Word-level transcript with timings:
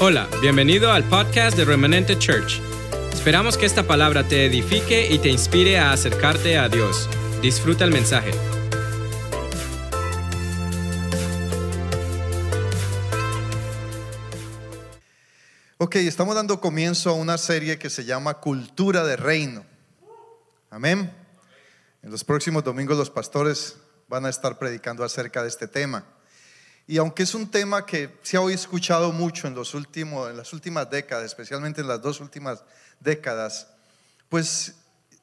Hola, 0.00 0.28
bienvenido 0.40 0.90
al 0.90 1.04
podcast 1.04 1.56
de 1.56 1.64
Remanente 1.64 2.18
Church. 2.18 2.60
Esperamos 3.12 3.56
que 3.56 3.66
esta 3.66 3.86
palabra 3.86 4.26
te 4.26 4.46
edifique 4.46 5.06
y 5.12 5.18
te 5.18 5.28
inspire 5.28 5.78
a 5.78 5.92
acercarte 5.92 6.58
a 6.58 6.68
Dios. 6.68 7.08
Disfruta 7.40 7.84
el 7.84 7.92
mensaje. 7.92 8.32
Ok, 15.78 15.96
estamos 15.96 16.34
dando 16.34 16.60
comienzo 16.60 17.10
a 17.10 17.14
una 17.14 17.38
serie 17.38 17.78
que 17.78 17.90
se 17.90 18.04
llama 18.04 18.40
Cultura 18.40 19.04
de 19.04 19.16
Reino. 19.16 19.64
Amén. 20.70 21.12
En 22.02 22.10
los 22.10 22.24
próximos 22.24 22.64
domingos 22.64 22.96
los 22.96 23.10
pastores 23.10 23.76
van 24.08 24.26
a 24.26 24.30
estar 24.30 24.58
predicando 24.58 25.04
acerca 25.04 25.42
de 25.42 25.48
este 25.48 25.68
tema. 25.68 26.04
Y 26.86 26.98
aunque 26.98 27.22
es 27.22 27.34
un 27.34 27.50
tema 27.50 27.86
que 27.86 28.18
se 28.22 28.36
ha 28.36 28.42
escuchado 28.50 29.12
mucho 29.12 29.46
en, 29.46 29.54
los 29.54 29.74
últimos, 29.74 30.30
en 30.30 30.36
las 30.36 30.52
últimas 30.52 30.90
décadas, 30.90 31.24
especialmente 31.24 31.80
en 31.80 31.88
las 31.88 32.02
dos 32.02 32.20
últimas 32.20 32.64
décadas, 33.00 33.68
pues 34.28 34.74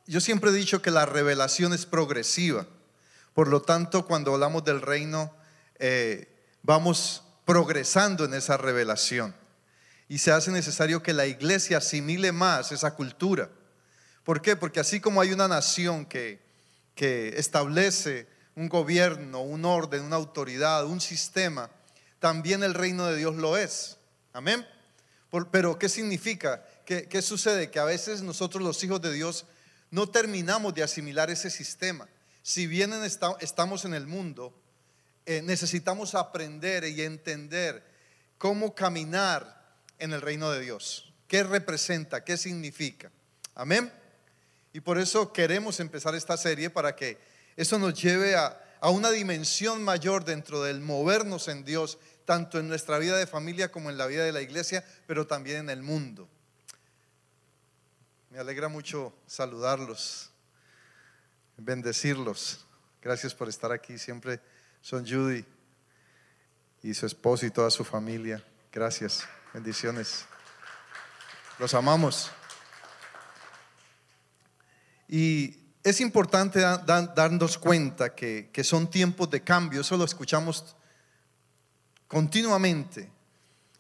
yo 0.07 0.21
siempre 0.21 0.51
he 0.51 0.53
dicho 0.53 0.81
que 0.81 0.91
la 0.91 1.05
revelación 1.05 1.73
es 1.73 1.85
progresiva. 1.85 2.65
Por 3.34 3.48
lo 3.48 3.61
tanto, 3.61 4.05
cuando 4.05 4.34
hablamos 4.34 4.63
del 4.63 4.81
reino, 4.81 5.34
eh, 5.77 6.27
vamos 6.63 7.23
progresando 7.45 8.26
en 8.26 8.34
esa 8.34 8.57
revelación. 8.57 9.35
Y 10.07 10.17
se 10.20 10.31
hace 10.31 10.51
necesario 10.51 11.03
que 11.03 11.13
la 11.13 11.27
iglesia 11.27 11.77
asimile 11.77 12.31
más 12.31 12.71
esa 12.71 12.95
cultura. 12.95 13.49
¿Por 14.23 14.41
qué? 14.41 14.55
Porque 14.55 14.79
así 14.79 14.99
como 14.99 15.21
hay 15.21 15.31
una 15.31 15.48
nación 15.48 16.05
que, 16.05 16.39
que 16.95 17.29
establece 17.37 18.27
un 18.59 18.68
gobierno, 18.68 19.41
un 19.41 19.63
orden, 19.63 20.04
una 20.04 20.18
autoridad, 20.18 20.86
un 20.86 20.99
sistema, 20.99 21.72
también 22.20 22.62
el 22.62 22.73
reino 22.73 23.05
de 23.05 23.16
Dios 23.16 23.38
lo 23.38 23.55
es. 23.55 23.95
Amén. 24.34 24.68
Pero 25.49 25.80
¿qué 25.80 25.88
significa? 25.88 26.66
¿Qué, 26.85 27.22
sucede? 27.22 27.71
Que 27.71 27.79
a 27.79 27.85
veces 27.85 28.21
nosotros 28.21 28.62
los 28.62 28.84
hijos 28.84 29.01
de 29.01 29.13
Dios 29.13 29.46
no 29.91 30.10
terminamos 30.10 30.74
de 30.74 30.84
asimilar 30.84 31.29
ese 31.29 31.49
sistema. 31.49 32.10
Si 32.41 32.68
bien 32.68 32.91
estamos 33.40 33.85
en 33.85 33.93
el 33.93 34.07
mundo, 34.07 34.54
eh, 35.26 35.41
necesitamos 35.41 36.13
aprender 36.13 36.84
y 36.84 37.01
entender 37.04 37.82
cómo 38.38 38.76
caminar 38.76 39.71
en 39.99 40.12
el 40.12 40.20
reino 40.20 40.51
de 40.51 40.60
Dios. 40.60 41.13
¿Qué 41.29 41.44
representa? 41.44 42.26
¿Qué 42.26 42.35
significa? 42.35 43.10
Amén. 43.55 43.90
Y 44.73 44.82
por 44.82 44.99
eso 44.99 45.32
queremos 45.32 45.79
empezar 45.79 46.13
esta 46.13 46.35
serie 46.35 46.70
para 46.70 46.94
que 46.94 47.29
eso 47.60 47.77
nos 47.77 48.02
lleve 48.02 48.38
a, 48.38 48.57
una 48.84 49.12
dimensión 49.12 49.84
mayor 49.84 50.24
dentro 50.24 50.63
del 50.63 50.79
movernos 50.79 51.49
en 51.49 51.66
Dios, 51.66 51.99
tanto 52.24 52.57
en 52.57 52.70
nuestra 52.70 52.98
vida 52.99 53.18
de 53.18 53.27
familia 53.27 53.70
como 53.70 53.90
en 53.90 53.98
la 53.98 54.07
vida 54.07 54.24
de 54.24 54.32
la 54.32 54.40
iglesia, 54.40 54.85
pero 55.05 55.27
también 55.27 55.57
en 55.57 55.70
el 55.70 55.84
mundo. 55.84 56.29
Me 58.29 58.40
alegra 58.40 58.70
mucho 58.70 59.13
saludarlos, 59.27 60.29
bendecirlos. 61.57 62.66
Gracias 63.01 63.35
por 63.35 63.49
estar 63.49 63.73
aquí. 63.73 63.98
Siempre 63.98 64.40
son 64.81 65.06
Judy 65.06 65.44
y 66.81 66.94
su 66.94 67.07
esposo 67.07 67.46
y 67.46 67.51
toda 67.51 67.69
su 67.72 67.84
familia. 67.84 68.41
Gracias. 68.72 69.28
Bendiciones. 69.53 70.23
Los 71.57 71.73
amamos. 71.73 72.31
Y 75.09 75.69
es 75.90 76.01
importante 76.01 76.59
darnos 76.59 77.57
cuenta 77.57 78.13
que, 78.13 78.63
son 78.63 78.90
tiempos 78.90 79.29
de 79.29 79.41
cambio, 79.41 79.81
eso 79.81 79.97
lo 79.97 80.06
escuchamos 80.06 80.75
continuamente, 82.07 83.12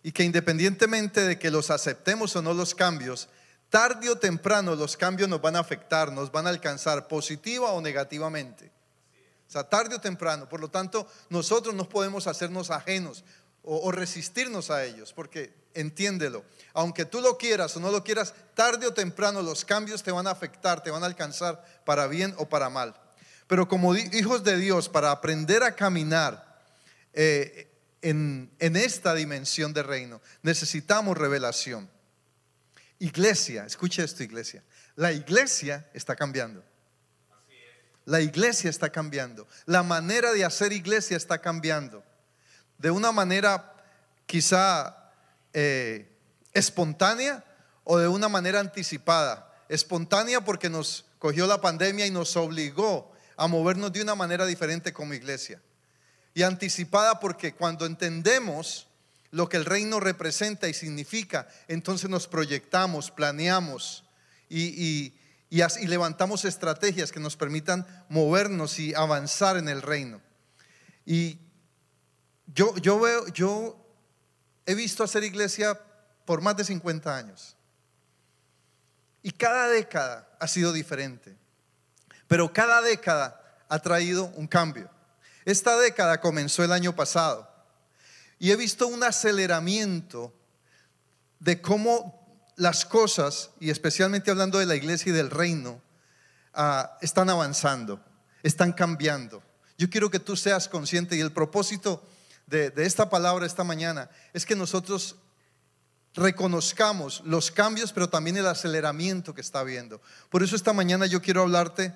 y 0.01 0.11
que 0.11 0.23
independientemente 0.23 1.21
de 1.21 1.37
que 1.37 1.51
los 1.51 1.69
aceptemos 1.69 2.35
o 2.35 2.41
no 2.41 2.53
los 2.53 2.73
cambios, 2.73 3.29
tarde 3.69 4.09
o 4.09 4.17
temprano 4.17 4.75
los 4.75 4.97
cambios 4.97 5.29
nos 5.29 5.41
van 5.41 5.55
a 5.55 5.59
afectar, 5.59 6.11
nos 6.11 6.31
van 6.31 6.47
a 6.47 6.49
alcanzar 6.49 7.07
positiva 7.07 7.71
o 7.71 7.81
negativamente. 7.81 8.71
O 9.47 9.51
sea, 9.51 9.63
tarde 9.63 9.95
o 9.95 9.99
temprano. 9.99 10.47
Por 10.47 10.59
lo 10.59 10.69
tanto, 10.69 11.07
nosotros 11.29 11.73
no 11.73 11.89
podemos 11.89 12.27
hacernos 12.27 12.69
ajenos 12.69 13.23
o, 13.71 13.91
resistirnos 13.91 14.71
a 14.71 14.83
ellos, 14.83 15.13
porque 15.13 15.53
entiéndelo, 15.75 16.43
aunque 16.73 17.05
tú 17.05 17.21
lo 17.21 17.37
quieras 17.37 17.77
o 17.77 17.79
no 17.79 17.91
lo 17.91 18.03
quieras, 18.03 18.33
tarde 18.55 18.87
o 18.87 18.93
temprano 18.93 19.43
los 19.43 19.63
cambios 19.63 20.01
te 20.01 20.11
van 20.11 20.25
a 20.25 20.31
afectar, 20.31 20.81
te 20.81 20.89
van 20.89 21.03
a 21.03 21.05
alcanzar 21.05 21.63
para 21.85 22.07
bien 22.07 22.33
o 22.37 22.49
para 22.49 22.71
mal. 22.71 22.99
Pero 23.45 23.67
como 23.67 23.95
hijos 23.95 24.43
de 24.43 24.57
Dios, 24.57 24.89
para 24.89 25.11
aprender 25.11 25.61
a 25.61 25.75
caminar 25.75 26.63
eh, 27.13 27.71
en, 28.01 28.49
en 28.57 28.75
esta 28.75 29.13
dimensión 29.13 29.71
de 29.71 29.83
reino, 29.83 30.19
necesitamos 30.41 31.15
revelación. 31.15 31.87
Iglesia, 32.97 33.65
escuche 33.65 34.03
esto 34.03 34.23
iglesia, 34.23 34.63
la 34.95 35.11
iglesia 35.11 35.87
está 35.93 36.15
cambiando. 36.15 36.63
La 38.05 38.21
iglesia 38.21 38.71
está 38.71 38.89
cambiando. 38.89 39.47
La 39.67 39.83
manera 39.83 40.31
de 40.31 40.43
hacer 40.43 40.73
iglesia 40.73 41.15
está 41.15 41.37
cambiando 41.37 42.03
de 42.79 42.89
una 42.89 43.11
manera 43.11 43.73
quizá 44.25 45.11
eh, 45.53 46.09
espontánea 46.53 47.43
o 47.83 47.97
de 47.97 48.07
una 48.07 48.29
manera 48.29 48.59
anticipada. 48.59 49.53
Espontánea 49.67 50.41
porque 50.41 50.69
nos 50.69 51.05
cogió 51.19 51.45
la 51.45 51.61
pandemia 51.61 52.07
y 52.07 52.11
nos 52.11 52.35
obligó 52.37 53.11
a 53.35 53.47
movernos 53.47 53.93
de 53.93 54.01
una 54.01 54.15
manera 54.15 54.45
diferente 54.45 54.93
como 54.93 55.13
iglesia. 55.13 55.61
Y 56.33 56.43
anticipada 56.43 57.19
porque 57.19 57.53
cuando 57.53 57.85
entendemos 57.85 58.87
lo 59.31 59.49
que 59.49 59.57
el 59.57 59.65
reino 59.65 59.99
representa 59.99 60.67
y 60.67 60.73
significa, 60.73 61.47
entonces 61.67 62.09
nos 62.09 62.27
proyectamos, 62.27 63.11
planeamos 63.11 64.05
y, 64.47 65.13
y 65.49 65.87
levantamos 65.87 66.45
estrategias 66.45 67.11
que 67.11 67.19
nos 67.19 67.35
permitan 67.35 67.85
movernos 68.09 68.79
y 68.79 68.93
avanzar 68.95 69.57
en 69.57 69.69
el 69.69 69.81
reino. 69.81 70.21
Y 71.05 71.39
yo, 72.53 72.75
yo 72.77 72.99
veo, 72.99 73.27
yo 73.27 73.77
he 74.65 74.75
visto 74.75 75.03
hacer 75.03 75.23
iglesia 75.23 75.79
por 76.25 76.41
más 76.41 76.55
de 76.57 76.63
50 76.63 77.15
años. 77.15 77.55
Y 79.21 79.31
cada 79.31 79.67
década 79.67 80.29
ha 80.39 80.47
sido 80.47 80.71
diferente. 80.71 81.35
Pero 82.27 82.53
cada 82.53 82.81
década 82.81 83.41
ha 83.67 83.79
traído 83.79 84.25
un 84.35 84.47
cambio. 84.47 84.89
Esta 85.45 85.77
década 85.77 86.21
comenzó 86.21 86.63
el 86.63 86.71
año 86.71 86.95
pasado. 86.95 87.49
Y 88.37 88.51
he 88.51 88.55
visto 88.55 88.87
un 88.87 89.03
aceleramiento 89.03 90.33
de 91.39 91.61
cómo 91.61 92.19
las 92.55 92.85
cosas, 92.85 93.51
y 93.59 93.69
especialmente 93.69 94.31
hablando 94.31 94.59
de 94.59 94.65
la 94.65 94.75
iglesia 94.75 95.09
y 95.09 95.13
del 95.13 95.29
reino, 95.29 95.81
ah, 96.53 96.97
están 97.01 97.29
avanzando, 97.29 98.03
están 98.43 98.73
cambiando. 98.73 99.41
Yo 99.77 99.89
quiero 99.89 100.09
que 100.09 100.19
tú 100.19 100.35
seas 100.35 100.67
consciente 100.67 101.15
y 101.15 101.21
el 101.21 101.31
propósito 101.31 102.05
de, 102.49 102.73
esta 102.77 103.09
palabra 103.09 103.45
esta 103.45 103.63
mañana 103.63 104.09
es 104.33 104.45
que 104.45 104.55
nosotros 104.55 105.15
reconozcamos 106.15 107.21
los 107.25 107.51
cambios, 107.51 107.93
pero 107.93 108.09
también 108.09 108.37
el 108.37 108.47
aceleramiento 108.47 109.33
que 109.33 109.41
está 109.41 109.59
habiendo. 109.59 110.01
Por 110.29 110.41
eso 110.41 110.55
esta 110.55 110.73
mañana 110.73 111.05
yo 111.05 111.21
quiero 111.21 111.43
hablarte 111.43 111.93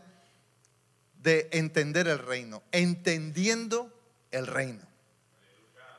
de 1.21 1.49
entender 1.51 2.07
el 2.07 2.19
reino, 2.19 2.61
entendiendo 2.71 3.91
el 4.31 4.47
reino. 4.47 4.81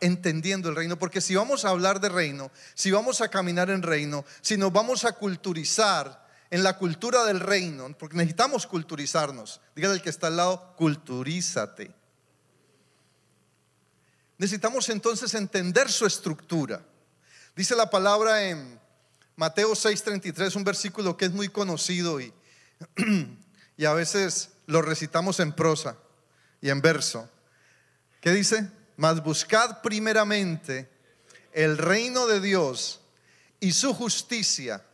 Entendiendo 0.01 0.69
el 0.69 0.77
reino, 0.77 0.99
porque 0.99 1.21
si 1.21 1.35
vamos 1.35 1.65
a 1.65 1.71
hablar 1.71 2.01
de 2.01 2.11
reino, 2.11 2.51
si 2.75 2.91
vamos 2.91 3.21
a 3.21 3.29
caminar 3.29 3.71
en 3.71 3.83
reino, 3.83 4.25
si 4.43 4.57
nos 4.57 4.73
vamos 4.73 5.05
a 5.05 5.13
culturizar 5.13 6.29
en 6.51 6.63
la 6.63 6.77
cultura 6.77 7.25
del 7.25 7.41
reino, 7.41 7.89
porque 7.99 8.17
necesitamos 8.17 8.67
culturizarnos, 8.67 9.61
dígale 9.75 9.95
al 9.95 10.03
que 10.03 10.11
está 10.11 10.27
al 10.27 10.37
lado, 10.37 10.75
culturízate. 10.77 12.04
Necesitamos 14.39 14.89
entonces 14.89 15.35
entender 15.35 15.91
su 15.91 16.07
estructura. 16.07 16.85
Dice 17.55 17.77
la 17.77 17.89
palabra 17.89 18.45
en 18.45 18.81
Mateo 19.37 19.75
6:33, 19.75 20.57
un 20.57 20.65
versículo 20.65 21.17
que 21.17 21.27
es 21.27 21.33
muy 21.33 21.49
conocido 21.49 22.21
y, 22.21 22.33
y 23.77 23.85
a 23.85 23.93
veces 23.93 24.51
lo 24.67 24.83
recitamos 24.83 25.41
en 25.41 25.53
prosa 25.53 25.97
y 26.61 26.71
en 26.71 26.81
verso. 26.81 27.29
¿Qué 28.21 28.33
dice? 28.33 28.71
Mas 28.97 29.23
buscad 29.23 29.83
primeramente 29.83 30.91
el 31.53 31.79
reino 31.79 32.27
de 32.27 32.41
Dios 32.41 33.01
y 33.61 33.73
su 33.73 33.95
justicia 33.95 34.85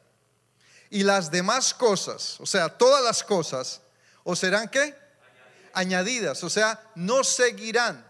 y 0.90 1.04
las 1.04 1.30
demás 1.30 1.72
cosas, 1.72 2.38
o 2.40 2.46
sea, 2.46 2.68
todas 2.68 3.02
las 3.04 3.22
cosas, 3.22 3.80
o 4.24 4.34
serán 4.34 4.68
qué? 4.68 4.94
Añadidas, 5.72 6.42
o 6.42 6.50
sea, 6.50 6.82
no 6.96 7.22
seguirán. 7.22 8.09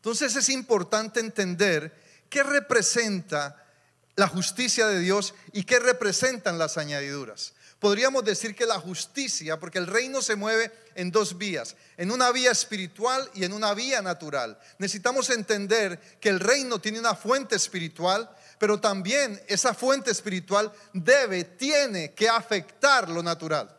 Entonces 0.00 0.34
es 0.34 0.48
importante 0.48 1.20
entender 1.20 1.94
qué 2.30 2.42
representa 2.42 3.62
la 4.16 4.28
justicia 4.28 4.86
de 4.86 4.98
Dios 4.98 5.34
y 5.52 5.64
qué 5.64 5.78
representan 5.78 6.56
las 6.58 6.78
añadiduras. 6.78 7.52
Podríamos 7.78 8.24
decir 8.24 8.54
que 8.54 8.64
la 8.64 8.78
justicia, 8.78 9.60
porque 9.60 9.76
el 9.76 9.86
reino 9.86 10.22
se 10.22 10.36
mueve 10.36 10.72
en 10.94 11.10
dos 11.10 11.36
vías, 11.36 11.76
en 11.98 12.10
una 12.10 12.32
vía 12.32 12.50
espiritual 12.50 13.30
y 13.34 13.44
en 13.44 13.52
una 13.52 13.74
vía 13.74 14.00
natural. 14.00 14.58
Necesitamos 14.78 15.28
entender 15.28 16.00
que 16.18 16.30
el 16.30 16.40
reino 16.40 16.78
tiene 16.78 16.98
una 16.98 17.14
fuente 17.14 17.56
espiritual, 17.56 18.30
pero 18.58 18.80
también 18.80 19.38
esa 19.48 19.74
fuente 19.74 20.10
espiritual 20.10 20.72
debe, 20.94 21.44
tiene 21.44 22.14
que 22.14 22.28
afectar 22.28 23.10
lo 23.10 23.22
natural. 23.22 23.74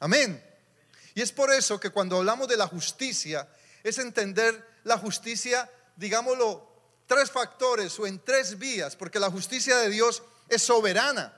Amén. 0.00 0.42
Y 1.14 1.22
es 1.22 1.30
por 1.30 1.52
eso 1.52 1.78
que 1.78 1.90
cuando 1.90 2.16
hablamos 2.16 2.48
de 2.48 2.56
la 2.56 2.66
justicia, 2.66 3.48
es 3.82 3.98
entender 3.98 4.69
la 4.84 4.98
justicia, 4.98 5.70
digámoslo, 5.96 6.68
tres 7.06 7.30
factores 7.30 7.98
o 7.98 8.06
en 8.06 8.18
tres 8.20 8.58
vías, 8.58 8.96
porque 8.96 9.18
la 9.18 9.30
justicia 9.30 9.76
de 9.78 9.90
Dios 9.90 10.22
es 10.48 10.62
soberana. 10.62 11.34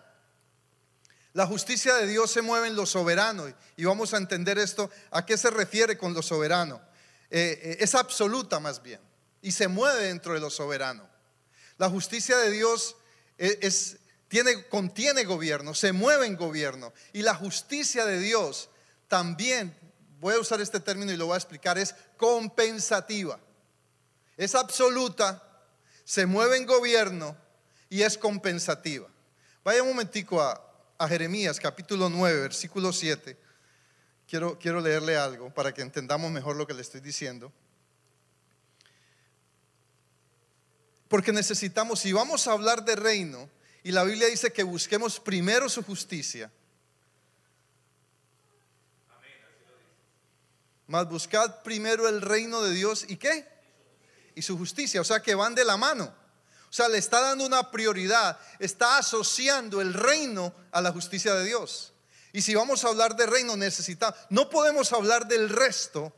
La 1.34 1.46
justicia 1.46 1.94
de 1.94 2.06
Dios 2.06 2.30
se 2.30 2.42
mueve 2.42 2.68
en 2.68 2.76
lo 2.76 2.84
soberano 2.84 3.46
y 3.76 3.84
vamos 3.84 4.12
a 4.12 4.18
entender 4.18 4.58
esto, 4.58 4.90
a 5.10 5.24
qué 5.24 5.38
se 5.38 5.50
refiere 5.50 5.96
con 5.96 6.12
lo 6.12 6.20
soberano. 6.20 6.80
Eh, 7.30 7.58
eh, 7.62 7.76
es 7.80 7.94
absoluta 7.94 8.60
más 8.60 8.82
bien 8.82 9.00
y 9.40 9.52
se 9.52 9.66
mueve 9.66 10.04
dentro 10.04 10.34
de 10.34 10.40
lo 10.40 10.50
soberano. 10.50 11.08
La 11.78 11.88
justicia 11.88 12.36
de 12.36 12.50
Dios 12.50 12.96
eh, 13.38 13.58
es, 13.62 13.96
tiene, 14.28 14.68
contiene 14.68 15.24
gobierno, 15.24 15.72
se 15.72 15.92
mueve 15.92 16.26
en 16.26 16.36
gobierno 16.36 16.92
y 17.14 17.22
la 17.22 17.34
justicia 17.34 18.04
de 18.04 18.18
Dios 18.18 18.68
también, 19.08 19.74
voy 20.22 20.36
a 20.36 20.38
usar 20.38 20.60
este 20.60 20.78
término 20.78 21.10
y 21.10 21.16
lo 21.16 21.26
voy 21.26 21.34
a 21.34 21.38
explicar, 21.38 21.76
es 21.76 21.96
compensativa. 22.16 23.40
Es 24.36 24.54
absoluta, 24.54 25.42
se 26.04 26.26
mueve 26.26 26.58
en 26.58 26.64
gobierno 26.64 27.36
y 27.90 28.02
es 28.02 28.16
compensativa. 28.16 29.08
Vaya 29.64 29.82
un 29.82 29.88
momentico 29.88 30.40
a, 30.40 30.68
Jeremías 31.08 31.58
capítulo 31.58 32.08
9, 32.08 32.42
versículo 32.42 32.92
7. 32.92 33.36
Quiero, 34.28 34.56
quiero 34.60 34.80
leerle 34.80 35.16
algo 35.16 35.52
para 35.52 35.74
que 35.74 35.82
entendamos 35.82 36.30
mejor 36.30 36.54
lo 36.54 36.68
que 36.68 36.74
le 36.74 36.82
estoy 36.82 37.00
diciendo. 37.00 37.52
Porque 41.08 41.32
necesitamos, 41.32 41.98
si 41.98 42.12
vamos 42.12 42.46
a 42.46 42.52
hablar 42.52 42.84
de 42.84 42.94
reino, 42.94 43.50
y 43.82 43.90
la 43.90 44.04
Biblia 44.04 44.28
dice 44.28 44.52
que 44.52 44.62
busquemos 44.62 45.18
primero 45.18 45.68
su 45.68 45.82
justicia, 45.82 46.52
más 50.92 51.08
buscad 51.08 51.62
primero 51.62 52.06
el 52.06 52.20
reino 52.20 52.60
de 52.60 52.70
Dios 52.70 53.06
y 53.08 53.16
qué? 53.16 53.48
Y 54.34 54.42
su 54.42 54.58
justicia, 54.58 55.00
o 55.00 55.04
sea 55.04 55.22
que 55.22 55.34
van 55.34 55.54
de 55.54 55.64
la 55.64 55.78
mano. 55.78 56.04
O 56.68 56.72
sea, 56.72 56.86
le 56.86 56.98
está 56.98 57.18
dando 57.22 57.46
una 57.46 57.70
prioridad, 57.70 58.38
está 58.58 58.98
asociando 58.98 59.80
el 59.80 59.94
reino 59.94 60.54
a 60.70 60.82
la 60.82 60.92
justicia 60.92 61.34
de 61.34 61.46
Dios. 61.46 61.94
Y 62.34 62.42
si 62.42 62.54
vamos 62.54 62.84
a 62.84 62.88
hablar 62.88 63.16
de 63.16 63.24
reino, 63.24 63.56
necesitamos, 63.56 64.18
no 64.28 64.50
podemos 64.50 64.92
hablar 64.92 65.26
del 65.26 65.48
resto. 65.48 66.14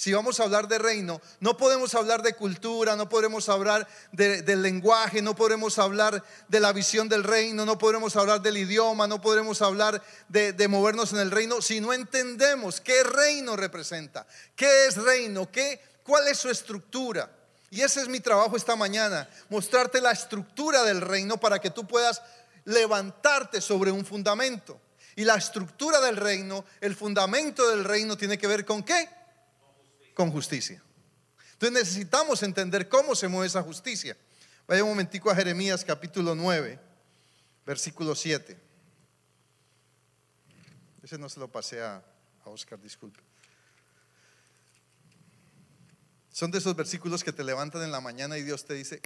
Si 0.00 0.14
vamos 0.14 0.40
a 0.40 0.44
hablar 0.44 0.66
de 0.66 0.78
reino, 0.78 1.20
no 1.40 1.58
podemos 1.58 1.94
hablar 1.94 2.22
de 2.22 2.32
cultura, 2.32 2.96
no 2.96 3.10
podemos 3.10 3.50
hablar 3.50 3.86
del 4.12 4.62
lenguaje, 4.62 5.20
no 5.20 5.36
podemos 5.36 5.78
hablar 5.78 6.24
de 6.48 6.58
la 6.58 6.72
visión 6.72 7.06
del 7.06 7.22
reino, 7.22 7.66
no 7.66 7.76
podemos 7.76 8.16
hablar 8.16 8.40
del 8.40 8.56
idioma, 8.56 9.06
no 9.06 9.20
podemos 9.20 9.60
hablar 9.60 10.02
de, 10.26 10.54
de 10.54 10.68
movernos 10.68 11.12
en 11.12 11.18
el 11.18 11.30
reino 11.30 11.60
si 11.60 11.82
no 11.82 11.92
entendemos 11.92 12.80
qué 12.80 13.02
reino 13.02 13.56
representa, 13.56 14.26
qué 14.56 14.86
es 14.86 14.96
reino, 14.96 15.52
qué, 15.52 15.78
cuál 16.02 16.28
es 16.28 16.38
su 16.38 16.48
estructura. 16.48 17.30
Y 17.68 17.82
ese 17.82 18.00
es 18.00 18.08
mi 18.08 18.20
trabajo 18.20 18.56
esta 18.56 18.76
mañana, 18.76 19.28
mostrarte 19.50 20.00
la 20.00 20.12
estructura 20.12 20.82
del 20.82 21.02
reino 21.02 21.36
para 21.36 21.58
que 21.58 21.68
tú 21.68 21.86
puedas 21.86 22.22
levantarte 22.64 23.60
sobre 23.60 23.92
un 23.92 24.06
fundamento. 24.06 24.80
Y 25.14 25.24
la 25.24 25.34
estructura 25.34 26.00
del 26.00 26.16
reino, 26.16 26.64
el 26.80 26.96
fundamento 26.96 27.68
del 27.68 27.84
reino 27.84 28.16
tiene 28.16 28.38
que 28.38 28.46
ver 28.46 28.64
con 28.64 28.82
qué? 28.82 29.19
Con 30.20 30.32
justicia. 30.32 30.82
Entonces 31.54 31.72
necesitamos 31.72 32.42
entender 32.42 32.90
cómo 32.90 33.14
se 33.14 33.26
mueve 33.26 33.46
esa 33.46 33.62
justicia. 33.62 34.14
Vaya 34.68 34.84
un 34.84 34.90
momentico 34.90 35.30
a 35.30 35.34
Jeremías 35.34 35.82
capítulo 35.82 36.34
9, 36.34 36.78
versículo 37.64 38.14
7. 38.14 38.54
Ese 41.02 41.16
no 41.16 41.26
se 41.30 41.40
lo 41.40 41.50
pasé 41.50 41.82
a, 41.82 42.04
Oscar, 42.44 42.78
disculpe. 42.78 43.18
Son 46.30 46.50
de 46.50 46.58
esos 46.58 46.76
versículos 46.76 47.24
que 47.24 47.32
te 47.32 47.42
levantan 47.42 47.82
en 47.82 47.90
la 47.90 48.02
mañana 48.02 48.36
y 48.36 48.42
Dios 48.42 48.66
te 48.66 48.74
dice, 48.74 49.00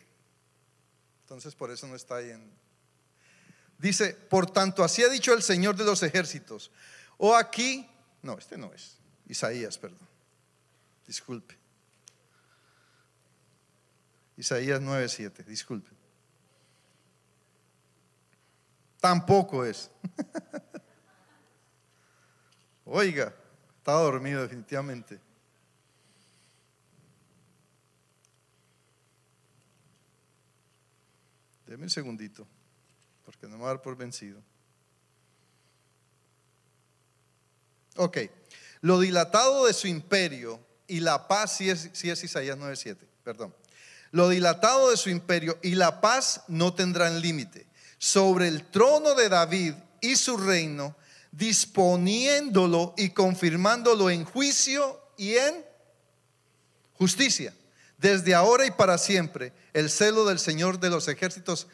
entonces 1.21 1.55
por 1.55 1.71
eso 1.71 1.87
no 1.87 1.95
está 1.95 2.17
ahí 2.17 2.31
en... 2.31 2.51
Dice, 3.79 4.15
por 4.15 4.51
tanto, 4.51 4.83
así 4.83 5.05
ha 5.05 5.09
dicho 5.09 5.33
el 5.33 5.45
Señor 5.45 5.77
de 5.77 5.85
los 5.85 6.03
ejércitos. 6.03 6.73
O 7.19 7.37
aquí, 7.37 7.89
no, 8.21 8.37
este 8.37 8.59
no 8.59 8.75
es, 8.75 8.97
Isaías, 9.29 9.79
perdón. 9.79 10.14
Disculpe. 11.07 11.57
Isaías 14.37 14.81
9:7, 14.81 15.45
disculpe. 15.45 15.91
Tampoco 19.01 19.65
es. 19.65 19.91
Oiga, 22.87 23.35
estaba 23.79 24.01
dormido 24.01 24.43
definitivamente. 24.43 25.21
Deme 31.67 31.85
un 31.85 31.91
segundito, 31.91 32.47
porque 33.25 33.47
no 33.47 33.57
me 33.57 33.65
va 33.65 33.71
a 33.71 33.75
dar 33.75 33.83
por 33.83 33.97
vencido. 33.97 34.43
Ok, 37.97 38.19
lo 38.81 38.99
dilatado 38.99 39.67
de 39.67 39.73
su 39.73 39.87
imperio 39.87 40.64
y 40.87 41.01
la 41.01 41.29
paz, 41.29 41.57
si 41.57 41.71
es, 41.71 41.91
si 41.93 42.11
es 42.11 42.23
Isaías 42.23 42.57
9:7, 42.59 42.97
perdón. 43.23 43.55
Lo 44.11 44.29
dilatado 44.29 44.91
de 44.91 44.97
su 44.97 45.11
imperio 45.11 45.59
y 45.63 45.75
la 45.75 46.01
paz 46.01 46.43
no 46.49 46.75
tendrán 46.75 47.21
límite. 47.21 47.67
Sobre 47.99 48.49
el 48.49 48.65
trono 48.71 49.15
de 49.15 49.29
David 49.29 49.75
y 50.01 50.17
su 50.17 50.37
reino, 50.37 50.97
disponiéndolo 51.33 52.95
y 52.97 53.11
confirmándolo 53.11 54.11
en 54.11 54.25
juicio 54.25 55.01
y 55.17 55.35
en 55.35 55.65
justicia 56.95 57.53
desde 58.05 58.35
ahora 58.35 58.67
y 58.67 58.71
para 58.71 58.99
siempre, 58.99 59.55
el 59.73 59.89
celo 59.89 60.27
del 60.27 60.39
Señor 60.39 60.79
de 60.79 60.91
los 60.91 61.09
ejércitos 61.09 61.69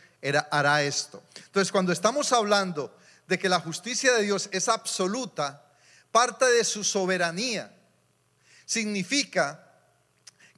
hará 0.52 0.84
esto. 0.84 1.24
Entonces, 1.46 1.72
cuando 1.72 1.92
estamos 1.92 2.32
hablando 2.32 2.96
de 3.26 3.36
que 3.36 3.48
la 3.48 3.58
justicia 3.58 4.12
de 4.14 4.22
Dios 4.22 4.48
es 4.52 4.68
absoluta, 4.68 5.66
parte 6.12 6.44
de 6.44 6.62
su 6.62 6.84
soberanía. 6.84 7.74
Significa 8.70 9.66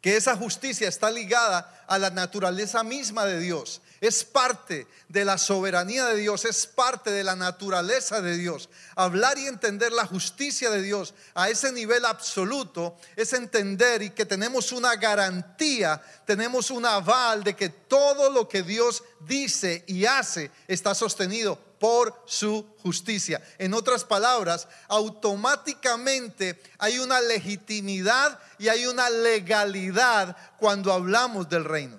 que 0.02 0.18
esa 0.18 0.36
justicia 0.36 0.86
está 0.86 1.10
ligada 1.10 1.84
a 1.88 1.96
la 1.96 2.10
naturaleza 2.10 2.84
misma 2.84 3.24
de 3.24 3.40
Dios 3.40 3.80
es 4.02 4.24
parte 4.24 4.88
de 5.08 5.24
la 5.24 5.38
soberanía 5.38 6.06
de 6.06 6.16
Dios, 6.16 6.44
es 6.44 6.66
parte 6.66 7.12
de 7.12 7.22
la 7.22 7.36
naturaleza 7.36 8.20
de 8.20 8.36
Dios. 8.36 8.68
Hablar 8.96 9.38
y 9.38 9.46
entender 9.46 9.92
la 9.92 10.06
justicia 10.06 10.70
de 10.70 10.82
Dios 10.82 11.14
a 11.34 11.48
ese 11.48 11.70
nivel 11.70 12.04
absoluto 12.04 12.96
es 13.14 13.32
entender 13.32 14.02
y 14.02 14.10
que 14.10 14.26
tenemos 14.26 14.72
una 14.72 14.96
garantía, 14.96 16.02
tenemos 16.26 16.72
un 16.72 16.84
aval 16.84 17.44
de 17.44 17.54
que 17.54 17.68
todo 17.68 18.28
lo 18.28 18.48
que 18.48 18.64
Dios 18.64 19.04
dice 19.20 19.84
y 19.86 20.04
hace 20.04 20.50
está 20.66 20.96
sostenido 20.96 21.56
por 21.82 22.22
su 22.26 22.76
justicia. 22.78 23.42
En 23.58 23.74
otras 23.74 24.04
palabras, 24.04 24.68
automáticamente 24.86 26.62
hay 26.78 27.00
una 27.00 27.20
legitimidad 27.20 28.38
y 28.56 28.68
hay 28.68 28.86
una 28.86 29.10
legalidad 29.10 30.36
cuando 30.60 30.92
hablamos 30.92 31.48
del 31.48 31.64
reino 31.64 31.98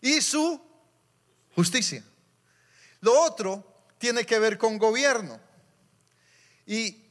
y 0.00 0.20
su 0.20 0.60
justicia. 1.54 2.02
Lo 3.00 3.20
otro 3.22 3.86
tiene 3.98 4.26
que 4.26 4.40
ver 4.40 4.58
con 4.58 4.76
gobierno. 4.76 5.38
Y 6.66 7.04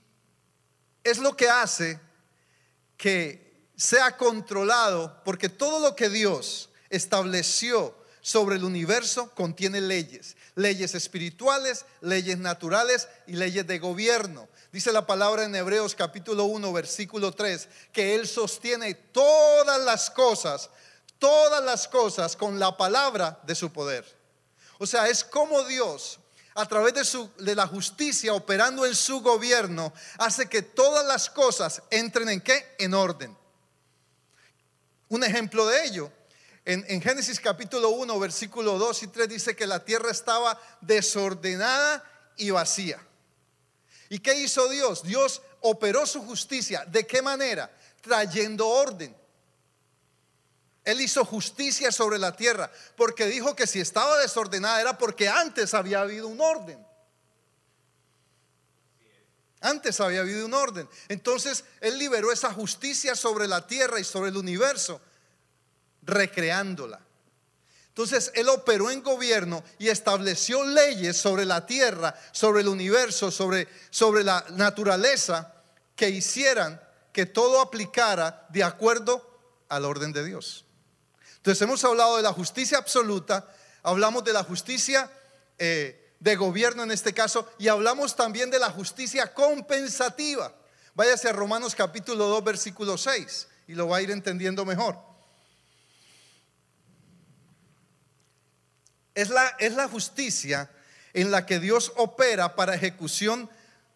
es 1.01 1.17
lo 1.17 1.38
que 1.38 1.47
hace 1.47 1.97
que 2.97 3.69
sea 3.77 4.17
controlado, 4.17 5.24
porque 5.24 5.47
todo 5.47 5.79
lo 5.79 5.95
que 5.95 6.09
Dios 6.09 6.69
estableció 6.89 7.96
sobre 8.27 8.57
el 8.57 8.65
universo 8.65 9.34
contiene 9.34 9.79
leyes, 9.79 10.36
leyes 10.55 10.96
espirituales, 10.96 11.86
leyes 12.01 12.38
naturales 12.38 13.07
y 13.25 13.38
leyes 13.38 13.65
de 13.65 13.79
gobierno. 13.79 14.50
Dice 14.74 14.91
la 14.91 15.07
palabra 15.07 15.46
en 15.46 15.55
Hebreos 15.55 15.96
capítulo 15.96 16.43
1, 16.43 16.74
versículo 16.74 17.31
3, 17.31 17.69
que 17.93 18.15
Él 18.15 18.27
sostiene 18.27 18.96
todas 18.96 19.79
las 19.79 20.10
cosas 20.10 20.69
todas 21.19 21.63
las 21.63 21.88
cosas 21.88 22.36
con 22.36 22.60
la 22.60 22.75
palabra 22.75 23.39
de 23.43 23.55
su 23.55 23.72
poder. 23.72 24.05
O 24.77 24.86
sea, 24.86 25.07
es 25.07 25.24
como 25.24 25.63
Dios, 25.63 26.19
a 26.53 26.67
través 26.67 26.93
de, 26.96 27.05
su, 27.05 27.31
de 27.39 27.55
la 27.55 27.65
justicia, 27.65 28.34
operando 28.34 28.86
en 28.86 28.93
su 28.93 29.22
gobierno, 29.22 29.93
hace 30.17 30.48
que 30.48 30.62
todas 30.62 31.05
las 31.07 31.29
cosas 31.29 31.81
entren 31.89 32.27
en 32.27 32.41
qué? 32.41 32.75
En 32.77 32.93
orden. 32.93 33.36
Un 35.07 35.24
ejemplo 35.24 35.65
de 35.65 35.86
ello 35.86 36.12
En, 36.69 37.01
Génesis 37.01 37.39
capítulo 37.39 37.91
1, 37.91 38.19
versículo 38.19 38.77
2 38.77 39.03
y 39.03 39.07
3 39.07 39.29
dice 39.29 39.55
que 39.55 39.65
la 39.65 39.86
tierra 39.86 40.12
estaba 40.12 40.59
desordenada 40.81 42.03
y 42.36 42.50
vacía. 42.50 43.00
¿Y 44.09 44.19
qué 44.19 44.38
hizo 44.38 44.67
Dios? 44.67 45.01
Dios 45.03 45.41
operó 45.62 46.05
su 46.05 46.21
justicia. 46.25 46.83
¿De 46.83 47.07
qué 47.07 47.21
manera? 47.21 47.71
Trayendo 48.01 48.67
orden. 48.67 49.15
Él 50.83 51.00
hizo 51.00 51.24
justicia 51.24 51.89
sobre 51.89 52.17
la 52.19 52.36
tierra 52.36 52.69
porque 52.97 53.27
dijo 53.27 53.55
que 53.55 53.65
si 53.65 53.79
estaba 53.79 54.17
desordenada 54.17 54.81
era 54.81 54.97
porque 54.97 55.29
antes 55.29 55.74
había 55.74 56.01
habido 56.01 56.27
un 56.27 56.41
orden. 56.41 56.86
Antes 59.62 60.01
había 60.01 60.19
habido 60.19 60.45
un 60.45 60.53
orden. 60.53 60.89
Entonces 61.07 61.63
Él 61.79 61.97
liberó 61.97 62.29
esa 62.29 62.51
justicia 62.51 63.15
sobre 63.15 63.47
la 63.47 63.65
tierra 63.65 64.01
y 64.01 64.03
sobre 64.03 64.31
el 64.31 64.36
universo, 64.36 65.00
recreándola. 66.07 66.99
Entonces 67.89 68.31
Él 68.35 68.47
operó 68.49 68.89
en 68.89 69.03
gobierno 69.03 69.63
y 69.77 69.89
estableció 69.89 70.63
leyes 70.63 71.17
sobre 71.17 71.45
la 71.45 71.65
tierra, 71.65 72.15
sobre 72.31 72.61
el 72.61 72.67
universo, 72.67 73.29
sobre, 73.29 73.67
sobre 73.89 74.23
la 74.23 74.43
naturaleza, 74.51 75.53
que 75.95 76.09
hicieran 76.09 76.79
que 77.11 77.25
todo 77.25 77.59
aplicara 77.59 78.45
de 78.49 78.63
acuerdo 78.63 79.27
al 79.67 79.83
orden 79.85 80.13
de 80.13 80.23
Dios. 80.23 80.65
Entonces 81.37 81.61
hemos 81.63 81.83
hablado 81.83 82.17
de 82.17 82.23
la 82.23 82.33
justicia 82.33 82.77
absoluta, 82.77 83.47
hablamos 83.81 84.23
de 84.23 84.33
la 84.33 84.43
justicia 84.43 85.09
eh, 85.57 86.13
de 86.19 86.35
gobierno 86.35 86.83
en 86.83 86.91
este 86.91 87.13
caso, 87.13 87.51
y 87.57 87.67
hablamos 87.67 88.15
también 88.15 88.51
de 88.51 88.59
la 88.59 88.69
justicia 88.69 89.33
compensativa. 89.33 90.53
Váyase 90.93 91.29
a 91.29 91.33
Romanos 91.33 91.73
capítulo 91.73 92.27
2, 92.27 92.43
versículo 92.43 92.95
6, 92.95 93.47
y 93.69 93.73
lo 93.73 93.87
va 93.87 93.97
a 93.97 94.01
ir 94.01 94.11
entendiendo 94.11 94.65
mejor. 94.65 95.06
Es 99.17 99.29
la, 99.29 99.47
es 99.57 99.74
la 99.74 99.88
justicia 99.88 100.69
en 101.12 101.31
la 101.31 101.47
que 101.47 101.59
Dios 101.59 101.91
opera 101.95 102.55
para 102.55 102.75
ejecución 102.75 103.50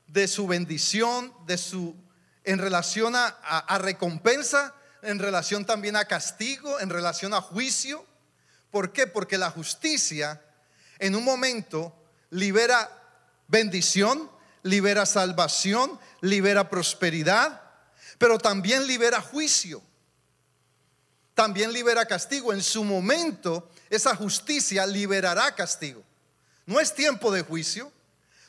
de 0.08 0.28
su 0.28 0.48
bendición, 0.48 1.32
de 1.46 1.60
su 1.60 1.96
en 2.44 2.58
relación 2.58 3.16
a, 3.16 3.28
a 3.28 3.78
recompensa, 3.78 4.74
en 5.04 5.20
relación 5.20 5.64
también 5.64 5.96
a 5.96 6.06
castigo, 6.06 6.80
en 6.80 6.90
relación 6.90 7.36
a 7.36 7.42
juicio. 7.42 8.04
¿Por 8.72 8.94
qué? 8.94 9.06
Porque 9.06 9.38
la 9.38 9.52
justicia 9.52 10.42
en 10.98 11.16
un 11.16 11.24
momento 11.24 11.96
libera 12.32 12.90
bendición, 13.48 14.28
libera 14.64 15.06
salvación, 15.06 16.00
libera 16.22 16.68
prosperidad, 16.68 17.62
pero 18.18 18.40
también 18.40 18.88
libera 18.88 19.22
juicio. 19.22 19.84
También 21.36 21.72
libera 21.72 22.08
castigo. 22.08 22.54
En 22.54 22.64
su 22.64 22.84
momento, 22.84 23.70
esa 23.92 24.16
justicia 24.16 24.88
liberará 24.88 25.54
castigo. 25.54 26.02
No 26.66 26.80
es 26.80 26.96
tiempo 26.96 27.32
de 27.32 27.42
juicio, 27.42 27.92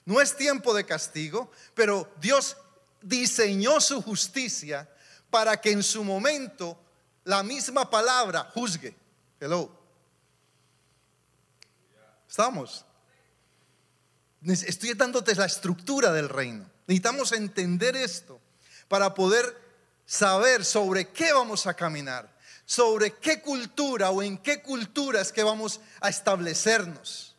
no 0.04 0.20
es 0.20 0.36
tiempo 0.36 0.72
de 0.72 0.86
castigo, 0.86 1.50
pero 1.74 2.08
Dios 2.20 2.56
diseñó 3.02 3.80
su 3.80 4.00
justicia 4.00 4.88
para 5.30 5.60
que 5.60 5.72
en 5.72 5.82
su 5.82 6.04
momento 6.04 6.78
la 7.24 7.42
misma 7.42 7.90
palabra 7.90 8.50
juzgue. 8.54 8.94
Hello. 9.40 9.68
¿Estamos? 12.28 12.84
Estoy 14.44 14.94
dándote 14.94 15.34
la 15.34 15.46
estructura 15.46 16.12
del 16.12 16.28
reino. 16.28 16.70
Necesitamos 16.86 17.32
entender 17.32 17.96
esto 17.96 18.40
para 18.86 19.12
poder 19.12 19.60
saber 20.06 20.64
sobre 20.64 21.08
qué 21.08 21.32
vamos 21.32 21.66
a 21.66 21.74
caminar, 21.74 22.32
sobre 22.64 23.12
qué 23.14 23.40
cultura 23.40 24.10
o 24.10 24.22
en 24.22 24.38
qué 24.38 24.62
cultura 24.62 25.20
es 25.20 25.32
que 25.32 25.42
vamos 25.42 25.80
a 26.00 26.08
establecernos. 26.08 27.36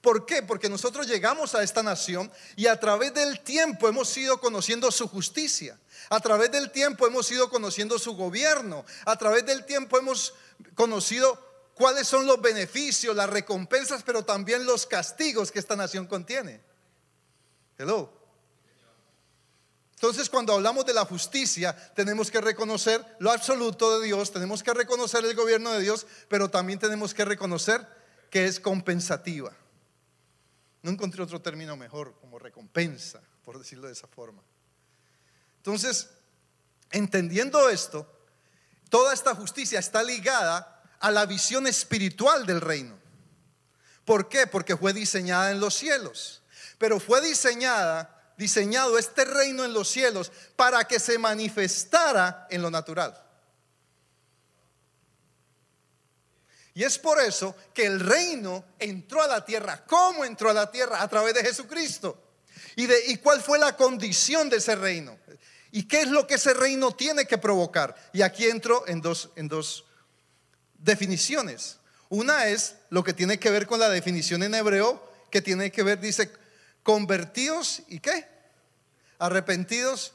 ¿Por 0.00 0.26
qué? 0.26 0.42
Porque 0.42 0.68
nosotros 0.68 1.06
llegamos 1.06 1.54
a 1.54 1.62
esta 1.62 1.82
nación 1.82 2.30
y 2.56 2.66
a 2.66 2.78
través 2.80 3.14
del 3.14 3.40
tiempo 3.40 3.88
hemos 3.88 4.16
ido 4.16 4.40
conociendo 4.40 4.90
su 4.90 5.06
justicia. 5.06 5.78
A 6.10 6.18
través 6.18 6.50
del 6.50 6.72
tiempo 6.72 7.06
hemos 7.06 7.30
ido 7.30 7.48
conociendo 7.48 7.98
su 7.98 8.16
gobierno. 8.16 8.84
A 9.04 9.16
través 9.16 9.46
del 9.46 9.64
tiempo 9.64 9.96
hemos 9.98 10.34
conocido 10.74 11.38
cuáles 11.74 12.08
son 12.08 12.26
los 12.26 12.40
beneficios, 12.40 13.14
las 13.14 13.30
recompensas, 13.30 14.02
pero 14.02 14.24
también 14.24 14.66
los 14.66 14.86
castigos 14.86 15.52
que 15.52 15.60
esta 15.60 15.76
nación 15.76 16.06
contiene. 16.06 16.60
Hello. 17.78 18.21
Entonces, 20.02 20.28
cuando 20.28 20.52
hablamos 20.54 20.84
de 20.84 20.92
la 20.92 21.04
justicia, 21.04 21.76
tenemos 21.94 22.28
que 22.28 22.40
reconocer 22.40 23.06
lo 23.20 23.30
absoluto 23.30 24.00
de 24.00 24.06
Dios, 24.06 24.32
tenemos 24.32 24.60
que 24.60 24.74
reconocer 24.74 25.24
el 25.24 25.36
gobierno 25.36 25.70
de 25.70 25.78
Dios, 25.78 26.08
pero 26.26 26.50
también 26.50 26.80
tenemos 26.80 27.14
que 27.14 27.24
reconocer 27.24 27.86
que 28.28 28.46
es 28.46 28.58
compensativa. 28.58 29.52
No 30.82 30.90
encontré 30.90 31.22
otro 31.22 31.40
término 31.40 31.76
mejor, 31.76 32.16
como 32.20 32.40
recompensa, 32.40 33.20
por 33.44 33.60
decirlo 33.60 33.86
de 33.86 33.92
esa 33.92 34.08
forma. 34.08 34.42
Entonces, 35.58 36.10
entendiendo 36.90 37.68
esto, 37.68 38.04
toda 38.90 39.14
esta 39.14 39.36
justicia 39.36 39.78
está 39.78 40.02
ligada 40.02 40.82
a 40.98 41.12
la 41.12 41.26
visión 41.26 41.68
espiritual 41.68 42.44
del 42.44 42.60
reino. 42.60 42.98
¿Por 44.04 44.28
qué? 44.28 44.48
Porque 44.48 44.76
fue 44.76 44.92
diseñada 44.92 45.52
en 45.52 45.60
los 45.60 45.74
cielos. 45.74 46.42
Pero 46.78 46.98
fue 46.98 47.20
diseñada, 47.20 48.21
diseñado 48.36 48.98
este 48.98 49.24
reino 49.24 49.64
en 49.64 49.72
los 49.72 49.88
cielos 49.88 50.32
para 50.56 50.84
que 50.84 50.98
se 50.98 51.18
manifestara 51.18 52.46
en 52.50 52.62
lo 52.62 52.70
natural. 52.70 53.18
Y 56.74 56.84
es 56.84 56.98
por 56.98 57.20
eso 57.20 57.54
que 57.74 57.84
el 57.84 58.00
reino 58.00 58.64
entró 58.78 59.22
a 59.22 59.26
la 59.26 59.44
tierra. 59.44 59.84
¿Cómo 59.86 60.24
entró 60.24 60.50
a 60.50 60.54
la 60.54 60.70
tierra? 60.70 61.02
A 61.02 61.08
través 61.08 61.34
de 61.34 61.44
Jesucristo. 61.44 62.18
¿Y, 62.76 62.86
de, 62.86 63.06
y 63.08 63.16
cuál 63.18 63.42
fue 63.42 63.58
la 63.58 63.76
condición 63.76 64.48
de 64.48 64.56
ese 64.56 64.74
reino? 64.74 65.18
¿Y 65.70 65.84
qué 65.84 66.02
es 66.02 66.08
lo 66.08 66.26
que 66.26 66.34
ese 66.34 66.54
reino 66.54 66.92
tiene 66.92 67.26
que 67.26 67.38
provocar? 67.38 67.94
Y 68.12 68.22
aquí 68.22 68.46
entro 68.46 68.86
en 68.86 69.00
dos, 69.00 69.30
en 69.36 69.48
dos 69.48 69.84
definiciones. 70.78 71.78
Una 72.08 72.48
es 72.48 72.76
lo 72.90 73.04
que 73.04 73.12
tiene 73.12 73.38
que 73.38 73.50
ver 73.50 73.66
con 73.66 73.80
la 73.80 73.88
definición 73.88 74.42
en 74.42 74.54
hebreo, 74.54 75.02
que 75.30 75.40
tiene 75.40 75.72
que 75.72 75.82
ver, 75.82 76.00
dice, 76.00 76.30
convertidos 76.82 77.82
y 77.88 78.00
qué? 78.00 78.26
Arrepentidos 79.18 80.14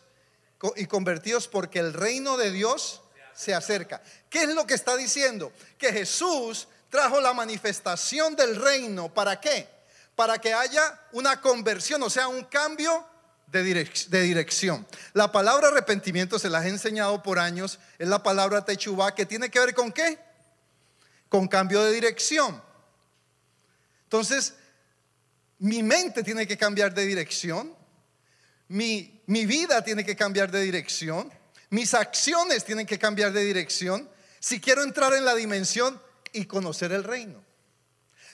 y 0.76 0.86
convertidos 0.86 1.48
porque 1.48 1.80
el 1.80 1.94
reino 1.94 2.38
de 2.38 2.52
Dios 2.52 3.02
se 3.34 3.54
acerca. 3.54 4.02
¿Qué 4.30 4.44
es 4.44 4.50
lo 4.56 4.66
que 4.66 4.74
está 4.74 4.96
diciendo? 4.98 5.52
Que 5.78 5.94
Jesús 5.94 6.68
trajo 6.90 7.22
la 7.22 7.34
manifestación 7.34 8.36
del 8.36 8.56
reino. 8.56 9.14
¿Para 9.14 9.40
qué? 9.40 9.68
Para 10.16 10.40
que 10.40 10.54
haya 10.54 11.00
una 11.12 11.40
conversión, 11.42 12.02
o 12.04 12.10
sea, 12.10 12.28
un 12.28 12.44
cambio 12.46 13.06
de, 13.48 13.64
dirección. 14.24 14.86
La 15.14 15.32
palabra 15.32 15.68
arrepentimiento 15.68 16.40
se 16.40 16.50
las 16.50 16.66
he 16.66 16.70
enseñado 16.70 17.22
por 17.22 17.40
años, 17.40 17.80
es 18.00 18.08
la 18.08 18.24
palabra 18.24 18.66
techubá, 18.66 19.14
que 19.14 19.26
tiene 19.26 19.50
que 19.50 19.60
ver 19.60 19.74
con 19.74 19.92
qué? 19.92 20.20
con 21.30 21.48
cambio 21.48 21.84
de 21.84 21.92
dirección. 21.92 22.62
Entonces, 24.04 24.56
mi 25.60 25.84
mente 25.84 26.24
tiene 26.24 26.48
que 26.48 26.58
cambiar 26.58 26.94
de 26.94 27.06
dirección, 27.06 27.76
mi, 28.70 29.22
mi, 29.28 29.46
vida 29.46 29.84
tiene 29.84 30.04
que 30.04 30.16
cambiar 30.16 30.52
de 30.52 30.62
dirección, 30.62 31.32
mis 31.70 31.94
acciones 31.94 32.66
tienen 32.66 32.86
que 32.86 33.00
cambiar 33.00 33.32
de 33.32 33.44
dirección 33.44 34.10
si 34.40 34.60
quiero 34.60 34.84
entrar 34.84 35.14
en 35.14 35.26
la 35.26 35.36
dimensión 35.36 36.02
y 36.34 36.46
conocer 36.46 36.92
el 36.92 37.04
reino. 37.04 37.44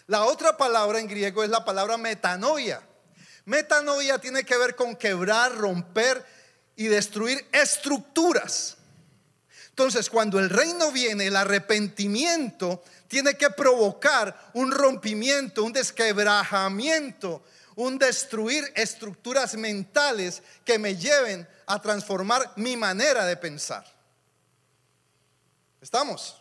La 0.08 0.26
otra 0.26 0.58
palabra 0.58 1.00
en 1.00 1.08
griego 1.08 1.44
es 1.44 1.50
la 1.50 1.64
palabra 1.64 1.98
metanoia. 1.98 2.82
Metanoia 3.46 4.20
tiene 4.20 4.44
que 4.44 4.58
ver 4.58 4.76
con 4.76 4.96
quebrar, 4.96 5.56
romper 5.56 6.26
y 6.76 6.88
destruir 6.88 7.46
estructuras. 7.52 8.78
Entonces, 9.74 10.08
cuando 10.08 10.38
el 10.38 10.52
reino 10.52 10.92
viene, 10.92 11.26
el 11.26 11.36
arrepentimiento 11.36 12.84
tiene 13.08 13.36
que 13.36 13.50
provocar 13.50 14.52
un 14.54 14.72
rompimiento, 14.72 15.64
un 15.64 15.74
desquebrajamiento, 15.74 17.44
un 17.76 17.98
destruir 17.98 18.72
estructuras 18.76 19.56
mentales 19.56 20.44
que 20.64 20.78
me 20.78 20.96
lleven 20.96 21.48
a 21.66 21.82
transformar 21.82 22.54
mi 22.56 22.78
manera 22.78 23.26
de 23.26 23.36
pensar. 23.36 23.84
¿Estamos? 25.82 26.40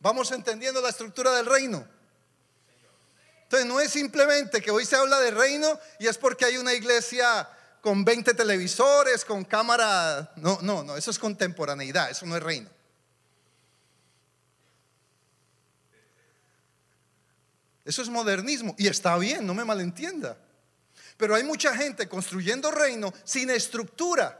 Vamos 0.00 0.32
entendiendo 0.32 0.80
la 0.80 0.88
estructura 0.88 1.30
del 1.36 1.46
reino. 1.46 1.86
Entonces 3.44 3.68
no 3.68 3.78
es 3.78 3.92
simplemente 3.92 4.60
que 4.60 4.72
hoy 4.72 4.84
se 4.84 4.96
habla 4.96 5.20
de 5.20 5.30
reino 5.30 5.78
y 6.00 6.08
es 6.08 6.18
porque 6.18 6.44
hay 6.44 6.56
una 6.56 6.74
iglesia 6.74 7.48
con 7.80 8.04
20 8.04 8.34
televisores, 8.34 9.24
con 9.24 9.44
cámara. 9.44 10.32
No, 10.36 10.58
no, 10.62 10.82
no, 10.82 10.96
eso 10.96 11.10
es 11.10 11.18
contemporaneidad, 11.18 12.10
eso 12.10 12.26
no 12.26 12.36
es 12.36 12.42
reino. 12.42 12.68
Eso 17.84 18.02
es 18.02 18.10
modernismo 18.10 18.74
y 18.76 18.86
está 18.86 19.16
bien, 19.16 19.46
no 19.46 19.54
me 19.54 19.64
malentienda. 19.64 20.36
Pero 21.16 21.34
hay 21.34 21.42
mucha 21.42 21.74
gente 21.74 22.06
construyendo 22.06 22.70
reino 22.70 23.12
sin 23.24 23.48
estructura, 23.48 24.38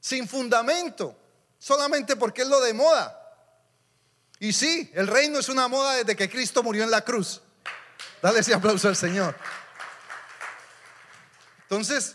sin 0.00 0.28
fundamento, 0.28 1.16
solamente 1.58 2.14
porque 2.16 2.42
es 2.42 2.48
lo 2.48 2.60
de 2.60 2.74
moda. 2.74 3.20
Y 4.38 4.52
sí, 4.52 4.90
el 4.94 5.06
reino 5.06 5.38
es 5.38 5.48
una 5.48 5.66
moda 5.66 5.94
desde 5.94 6.14
que 6.14 6.28
Cristo 6.28 6.62
murió 6.62 6.84
en 6.84 6.90
la 6.90 7.00
cruz. 7.00 7.40
Dale 8.20 8.40
ese 8.40 8.52
aplauso 8.52 8.88
al 8.88 8.96
Señor. 8.96 9.34
Entonces, 11.74 12.14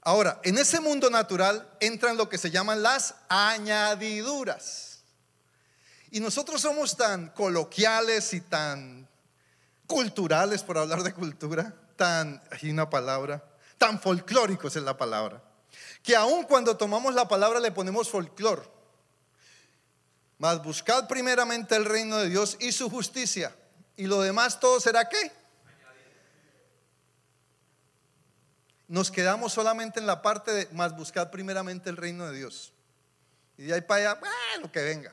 ahora, 0.00 0.40
en 0.42 0.58
ese 0.58 0.80
mundo 0.80 1.10
natural 1.10 1.76
entran 1.78 2.16
lo 2.16 2.28
que 2.28 2.36
se 2.36 2.50
llaman 2.50 2.82
las 2.82 3.14
añadiduras. 3.28 4.98
Y 6.10 6.18
nosotros 6.18 6.60
somos 6.60 6.96
tan 6.96 7.28
coloquiales 7.28 8.34
y 8.34 8.40
tan 8.40 9.08
culturales, 9.86 10.64
por 10.64 10.76
hablar 10.76 11.04
de 11.04 11.14
cultura, 11.14 11.72
tan, 11.94 12.42
hay 12.50 12.68
una 12.68 12.90
palabra, 12.90 13.44
tan 13.78 14.00
folclóricos 14.00 14.74
es 14.74 14.82
la 14.82 14.96
palabra, 14.96 15.40
que 16.02 16.16
aun 16.16 16.42
cuando 16.46 16.76
tomamos 16.76 17.14
la 17.14 17.28
palabra 17.28 17.60
le 17.60 17.70
ponemos 17.70 18.10
folclor. 18.10 18.68
Mas 20.38 20.60
buscad 20.64 21.06
primeramente 21.06 21.76
el 21.76 21.84
reino 21.84 22.16
de 22.16 22.28
Dios 22.28 22.56
y 22.58 22.72
su 22.72 22.90
justicia, 22.90 23.54
y 23.96 24.06
lo 24.06 24.20
demás 24.20 24.58
todo 24.58 24.80
será 24.80 25.08
qué? 25.08 25.37
Nos 28.88 29.10
quedamos 29.10 29.52
solamente 29.52 30.00
en 30.00 30.06
la 30.06 30.22
parte 30.22 30.50
de 30.50 30.68
más 30.72 30.96
buscad 30.96 31.30
primeramente 31.30 31.90
el 31.90 31.96
reino 31.96 32.26
de 32.26 32.38
Dios. 32.38 32.72
Y 33.58 33.64
de 33.64 33.74
ahí 33.74 33.80
para 33.82 34.12
allá, 34.12 34.20
lo 34.60 34.72
que 34.72 34.82
venga. 34.82 35.12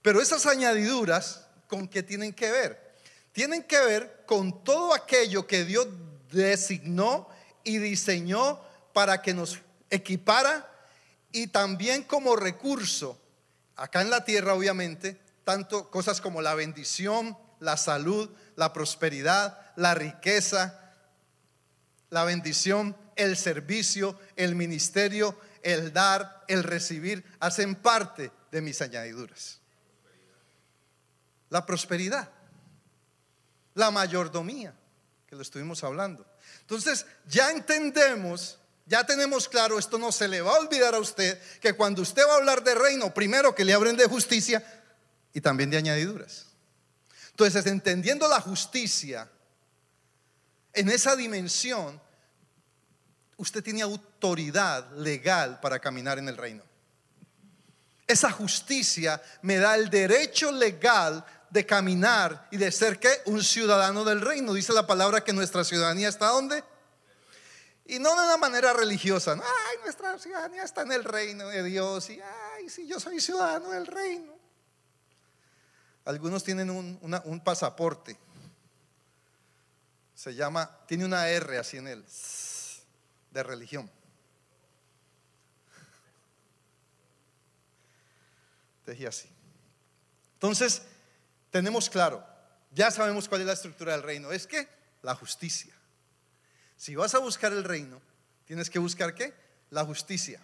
Pero 0.00 0.20
esas 0.20 0.46
añadiduras, 0.46 1.46
¿con 1.68 1.86
qué 1.86 2.02
tienen 2.02 2.32
que 2.32 2.50
ver? 2.50 2.96
Tienen 3.32 3.62
que 3.62 3.78
ver 3.80 4.24
con 4.26 4.64
todo 4.64 4.94
aquello 4.94 5.46
que 5.46 5.64
Dios 5.64 5.86
designó 6.32 7.28
y 7.64 7.78
diseñó 7.78 8.60
para 8.92 9.22
que 9.22 9.34
nos 9.34 9.58
equipara 9.90 10.68
y 11.32 11.48
también 11.48 12.02
como 12.02 12.36
recurso, 12.36 13.18
acá 13.76 14.02
en 14.02 14.10
la 14.10 14.24
tierra 14.24 14.54
obviamente, 14.54 15.20
tanto 15.44 15.90
cosas 15.90 16.20
como 16.20 16.42
la 16.42 16.54
bendición, 16.54 17.36
la 17.58 17.76
salud, 17.76 18.30
la 18.56 18.72
prosperidad, 18.72 19.72
la 19.76 19.94
riqueza, 19.94 20.81
la 22.12 22.24
bendición, 22.24 22.94
el 23.16 23.38
servicio, 23.38 24.18
el 24.36 24.54
ministerio, 24.54 25.34
el 25.62 25.94
dar, 25.94 26.44
el 26.46 26.62
recibir, 26.62 27.24
hacen 27.40 27.74
parte 27.74 28.30
de 28.50 28.60
mis 28.60 28.82
añadiduras. 28.82 29.60
La 31.48 31.64
prosperidad, 31.64 32.28
la 33.72 33.90
mayordomía, 33.90 34.74
que 35.26 35.36
lo 35.36 35.40
estuvimos 35.40 35.82
hablando. 35.84 36.26
Entonces, 36.60 37.06
ya 37.26 37.50
entendemos, 37.50 38.58
ya 38.84 39.06
tenemos 39.06 39.48
claro, 39.48 39.78
esto 39.78 39.96
no 39.96 40.12
se 40.12 40.28
le 40.28 40.42
va 40.42 40.50
a 40.54 40.58
olvidar 40.60 40.94
a 40.94 40.98
usted, 40.98 41.40
que 41.62 41.72
cuando 41.72 42.02
usted 42.02 42.24
va 42.28 42.34
a 42.34 42.36
hablar 42.36 42.62
de 42.62 42.74
reino, 42.74 43.14
primero 43.14 43.54
que 43.54 43.64
le 43.64 43.72
abren 43.72 43.96
de 43.96 44.04
justicia 44.04 44.62
y 45.32 45.40
también 45.40 45.70
de 45.70 45.78
añadiduras. 45.78 46.44
Entonces, 47.30 47.64
entendiendo 47.64 48.28
la 48.28 48.42
justicia, 48.42 49.31
en 50.72 50.88
esa 50.88 51.16
dimensión, 51.16 52.00
usted 53.36 53.62
tiene 53.62 53.82
autoridad 53.82 54.90
legal 54.92 55.60
para 55.60 55.78
caminar 55.78 56.18
en 56.18 56.28
el 56.28 56.36
reino. 56.36 56.62
Esa 58.06 58.30
justicia 58.30 59.22
me 59.42 59.56
da 59.56 59.74
el 59.74 59.90
derecho 59.90 60.50
legal 60.50 61.24
de 61.50 61.66
caminar 61.66 62.48
y 62.50 62.56
de 62.56 62.72
ser 62.72 62.98
que 62.98 63.08
un 63.26 63.42
ciudadano 63.42 64.04
del 64.04 64.20
reino. 64.20 64.54
Dice 64.54 64.72
la 64.72 64.86
palabra 64.86 65.22
que 65.22 65.32
nuestra 65.32 65.64
ciudadanía 65.64 66.08
está 66.08 66.28
donde? 66.28 66.64
Y 67.84 67.98
no 67.98 68.10
de 68.10 68.24
una 68.24 68.36
manera 68.38 68.72
religiosa. 68.72 69.32
Ay, 69.32 69.76
nuestra 69.82 70.18
ciudadanía 70.18 70.62
está 70.62 70.82
en 70.82 70.92
el 70.92 71.04
reino 71.04 71.48
de 71.48 71.62
Dios. 71.64 72.08
Y 72.10 72.20
ay, 72.54 72.68
si 72.68 72.86
yo 72.86 72.98
soy 72.98 73.20
ciudadano 73.20 73.70
del 73.70 73.86
reino. 73.86 74.32
Algunos 76.04 76.42
tienen 76.42 76.70
un 76.70 77.40
pasaporte 77.44 78.18
se 80.22 80.36
llama, 80.36 80.70
tiene 80.86 81.04
una 81.04 81.28
R 81.28 81.58
así 81.58 81.78
en 81.78 81.88
él, 81.88 82.04
de 83.32 83.42
religión. 83.42 83.90
Dejé 88.86 89.08
así. 89.08 89.28
Entonces, 90.34 90.82
tenemos 91.50 91.90
claro, 91.90 92.24
ya 92.70 92.92
sabemos 92.92 93.28
cuál 93.28 93.40
es 93.40 93.48
la 93.48 93.54
estructura 93.54 93.94
del 93.94 94.04
reino. 94.04 94.30
Es 94.30 94.46
que 94.46 94.68
la 95.02 95.16
justicia. 95.16 95.74
Si 96.76 96.94
vas 96.94 97.16
a 97.16 97.18
buscar 97.18 97.52
el 97.52 97.64
reino, 97.64 98.00
tienes 98.44 98.70
que 98.70 98.78
buscar 98.78 99.16
qué? 99.16 99.34
La 99.70 99.84
justicia. 99.84 100.40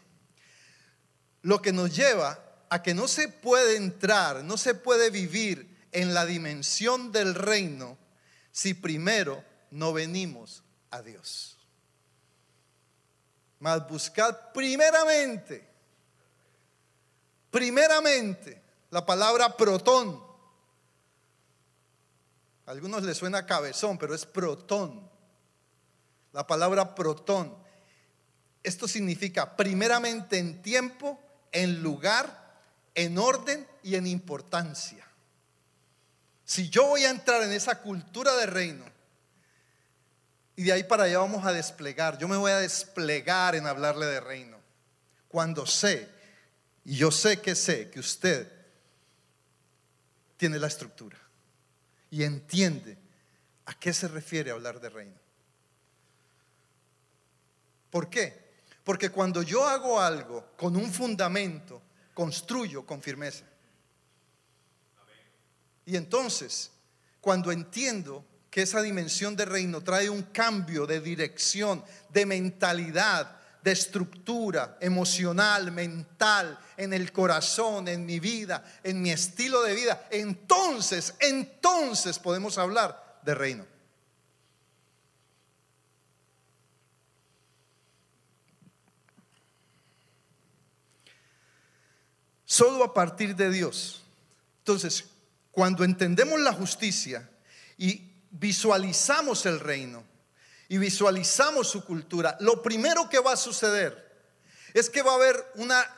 Lo 1.42 1.62
que 1.62 1.72
nos 1.72 1.94
lleva 1.94 2.36
a 2.68 2.82
que 2.82 2.94
no 2.94 3.06
se 3.06 3.28
puede 3.28 3.76
entrar, 3.76 4.42
no 4.42 4.56
se 4.56 4.74
puede 4.74 5.10
vivir 5.10 5.86
en 5.92 6.14
la 6.14 6.26
dimensión 6.26 7.12
del 7.12 7.36
reino 7.36 7.96
si 8.50 8.74
primero 8.74 9.46
no 9.70 9.92
venimos 9.92 10.62
a 10.90 11.02
Dios. 11.02 11.56
Mas 13.60 13.86
buscad 13.88 14.52
primeramente, 14.52 15.68
primeramente, 17.50 18.62
la 18.90 19.04
palabra 19.04 19.56
protón. 19.56 20.22
A 22.66 22.70
algunos 22.70 23.02
les 23.02 23.16
suena 23.16 23.46
cabezón, 23.46 23.98
pero 23.98 24.14
es 24.14 24.26
protón. 24.26 25.08
La 26.32 26.46
palabra 26.46 26.94
protón. 26.94 27.56
Esto 28.62 28.86
significa 28.86 29.56
primeramente 29.56 30.38
en 30.38 30.62
tiempo, 30.62 31.18
en 31.52 31.82
lugar, 31.82 32.60
en 32.94 33.18
orden 33.18 33.66
y 33.82 33.94
en 33.94 34.06
importancia. 34.06 35.06
Si 36.44 36.68
yo 36.68 36.86
voy 36.86 37.04
a 37.04 37.10
entrar 37.10 37.42
en 37.42 37.52
esa 37.52 37.80
cultura 37.80 38.34
de 38.36 38.46
reino, 38.46 38.84
y 40.58 40.64
de 40.64 40.72
ahí 40.72 40.82
para 40.82 41.04
allá 41.04 41.20
vamos 41.20 41.46
a 41.46 41.52
desplegar. 41.52 42.18
Yo 42.18 42.26
me 42.26 42.36
voy 42.36 42.50
a 42.50 42.58
desplegar 42.58 43.54
en 43.54 43.68
hablarle 43.68 44.06
de 44.06 44.18
reino. 44.18 44.58
Cuando 45.28 45.64
sé, 45.66 46.08
y 46.84 46.96
yo 46.96 47.12
sé 47.12 47.40
que 47.40 47.54
sé 47.54 47.88
que 47.90 48.00
usted 48.00 48.50
tiene 50.36 50.58
la 50.58 50.66
estructura 50.66 51.16
y 52.10 52.24
entiende 52.24 52.98
a 53.66 53.74
qué 53.78 53.92
se 53.92 54.08
refiere 54.08 54.50
hablar 54.50 54.80
de 54.80 54.88
reino. 54.88 55.20
¿Por 57.88 58.10
qué? 58.10 58.58
Porque 58.82 59.10
cuando 59.10 59.42
yo 59.42 59.64
hago 59.64 60.00
algo 60.00 60.56
con 60.56 60.74
un 60.74 60.92
fundamento, 60.92 61.80
construyo 62.14 62.84
con 62.84 63.00
firmeza. 63.00 63.44
Y 65.86 65.94
entonces, 65.94 66.72
cuando 67.20 67.52
entiendo 67.52 68.24
que 68.50 68.62
esa 68.62 68.80
dimensión 68.82 69.36
de 69.36 69.44
reino 69.44 69.82
trae 69.82 70.08
un 70.08 70.22
cambio 70.22 70.86
de 70.86 71.00
dirección, 71.00 71.84
de 72.08 72.26
mentalidad, 72.26 73.36
de 73.62 73.72
estructura 73.72 74.78
emocional, 74.80 75.72
mental, 75.72 76.58
en 76.76 76.92
el 76.92 77.12
corazón, 77.12 77.88
en 77.88 78.06
mi 78.06 78.20
vida, 78.20 78.64
en 78.82 79.02
mi 79.02 79.10
estilo 79.10 79.62
de 79.62 79.74
vida, 79.74 80.06
entonces, 80.10 81.14
entonces 81.20 82.18
podemos 82.18 82.56
hablar 82.56 83.20
de 83.22 83.34
reino. 83.34 83.66
Solo 92.44 92.82
a 92.82 92.94
partir 92.94 93.36
de 93.36 93.50
Dios. 93.50 94.02
Entonces, 94.60 95.04
cuando 95.50 95.84
entendemos 95.84 96.40
la 96.40 96.52
justicia 96.52 97.28
y 97.76 98.07
visualizamos 98.30 99.46
el 99.46 99.60
reino 99.60 100.04
y 100.68 100.78
visualizamos 100.78 101.68
su 101.68 101.84
cultura, 101.84 102.36
lo 102.40 102.62
primero 102.62 103.08
que 103.08 103.18
va 103.18 103.32
a 103.32 103.36
suceder 103.36 104.08
es 104.74 104.90
que 104.90 105.02
va 105.02 105.12
a 105.12 105.16
haber 105.16 105.52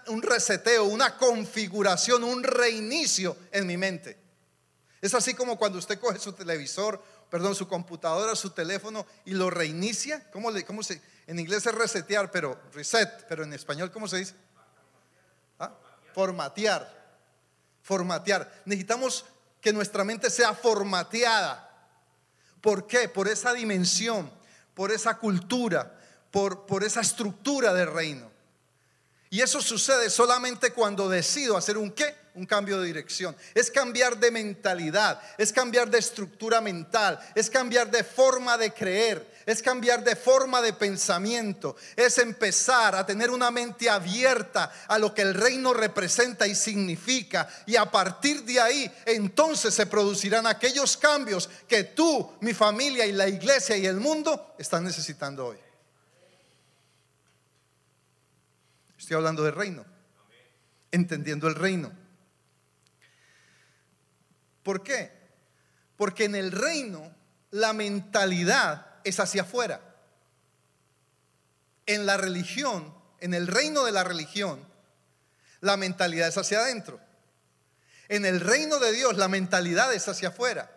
un 0.07 0.23
reseteo, 0.23 0.85
una 0.85 1.17
configuración, 1.17 2.23
un 2.23 2.43
reinicio 2.43 3.37
en 3.51 3.67
mi 3.67 3.77
mente. 3.77 4.17
Es 5.01 5.15
así 5.15 5.35
como 5.35 5.59
cuando 5.59 5.79
usted 5.79 5.99
coge 5.99 6.19
su 6.19 6.33
televisor, 6.33 7.03
perdón, 7.31 7.55
su 7.55 7.67
computadora, 7.67 8.37
su 8.37 8.51
teléfono 8.51 9.07
y 9.25 9.33
lo 9.33 9.51
reinicia. 9.51 10.31
¿Cómo, 10.31 10.51
le, 10.51 10.65
cómo 10.65 10.83
se, 10.83 11.01
en 11.27 11.39
inglés 11.39 11.67
es 11.67 11.75
resetear, 11.75 12.31
pero 12.31 12.61
reset, 12.73 13.27
pero 13.29 13.45
en 13.45 13.53
español, 13.53 13.91
¿cómo 13.91 14.07
se 14.07 14.19
dice? 14.19 14.35
¿Ah? 15.59 15.73
Formatear. 16.15 17.01
Formatear. 17.83 18.63
Necesitamos 18.67 19.25
que 19.61 19.73
nuestra 19.73 20.05
mente 20.05 20.31
sea 20.31 20.55
formateada 20.55 21.70
¿Por 22.61 22.87
qué? 22.87 23.09
Por 23.09 23.29
esa 23.29 23.53
dimensión, 23.53 24.31
por 24.75 24.93
esa 24.93 25.19
cultura, 25.19 25.99
por, 26.31 26.67
por 26.67 26.85
esa 26.85 27.01
estructura 27.01 27.73
del 27.73 27.93
reino. 27.93 28.31
Y 29.31 29.41
eso 29.43 29.63
sucede 29.63 30.11
solamente 30.11 30.73
cuando 30.73 31.09
decido 31.09 31.57
hacer 31.57 31.79
un 31.79 31.93
qué? 31.93 32.17
Un 32.35 32.47
cambio 32.47 32.81
de 32.81 32.87
dirección. 32.87 33.37
Es 33.55 33.71
cambiar 33.71 34.19
de 34.19 34.33
mentalidad, 34.33 35.21
es 35.39 35.53
cambiar 35.53 35.89
de 35.89 35.99
estructura 35.99 36.61
mental, 36.61 37.21
es 37.37 37.49
cambiar 37.49 37.91
de 37.91 38.03
forma 38.03 38.59
de 38.59 38.73
creer, 38.73 39.30
es 39.47 39.63
cambiar 39.63 40.05
de 40.05 40.17
forma 40.17 40.61
de 40.61 40.73
pensamiento, 40.73 41.77
es 41.97 42.19
empezar 42.19 42.95
a 42.95 43.07
tener 43.07 43.31
una 43.31 43.51
mente 43.51 43.89
abierta 43.89 44.73
a 44.87 44.99
lo 44.99 45.15
que 45.15 45.23
el 45.23 45.35
reino 45.35 45.73
representa 45.73 46.47
y 46.47 46.55
significa. 46.55 47.49
Y 47.67 47.77
a 47.77 47.91
partir 47.91 48.45
de 48.45 48.61
ahí, 48.61 48.93
entonces 49.07 49.75
se 49.75 49.87
producirán 49.87 50.47
aquellos 50.47 50.97
cambios 50.97 51.49
que 51.67 51.85
tú, 51.85 52.37
mi 52.41 52.53
familia 52.55 53.07
y 53.07 53.13
la 53.13 53.29
iglesia 53.29 53.77
y 53.77 53.87
el 53.87 53.97
mundo 53.97 54.55
están 54.59 54.85
necesitando 54.85 55.47
hoy. 55.47 55.59
Estoy 58.99 59.17
hablando 59.17 59.43
del 59.43 59.55
reino, 59.55 59.85
entendiendo 60.91 61.49
el 61.49 61.55
reino. 61.55 61.91
¿Por 64.63 64.83
qué? 64.83 65.11
Porque 65.97 66.25
en 66.25 66.35
el 66.35 66.53
reino 66.53 67.13
la 67.51 67.73
mentalidad 67.73 68.90
es 69.05 69.21
hacia 69.21 69.43
afuera. 69.43 69.81
En 71.87 72.07
la 72.07 72.17
religión, 72.17 72.95
en 73.21 73.35
el 73.35 73.47
reino 73.47 73.85
de 73.85 73.93
la 73.93 74.05
religión, 74.05 74.65
la 75.61 75.77
mentalidad 75.77 76.29
es 76.29 76.39
hacia 76.39 76.61
adentro. 76.61 77.01
En 78.09 78.25
el 78.25 78.41
reino 78.41 78.79
de 78.79 78.93
Dios 78.93 79.17
la 79.17 79.29
mentalidad 79.29 79.93
es 79.95 80.09
hacia 80.09 80.29
afuera. 80.29 80.71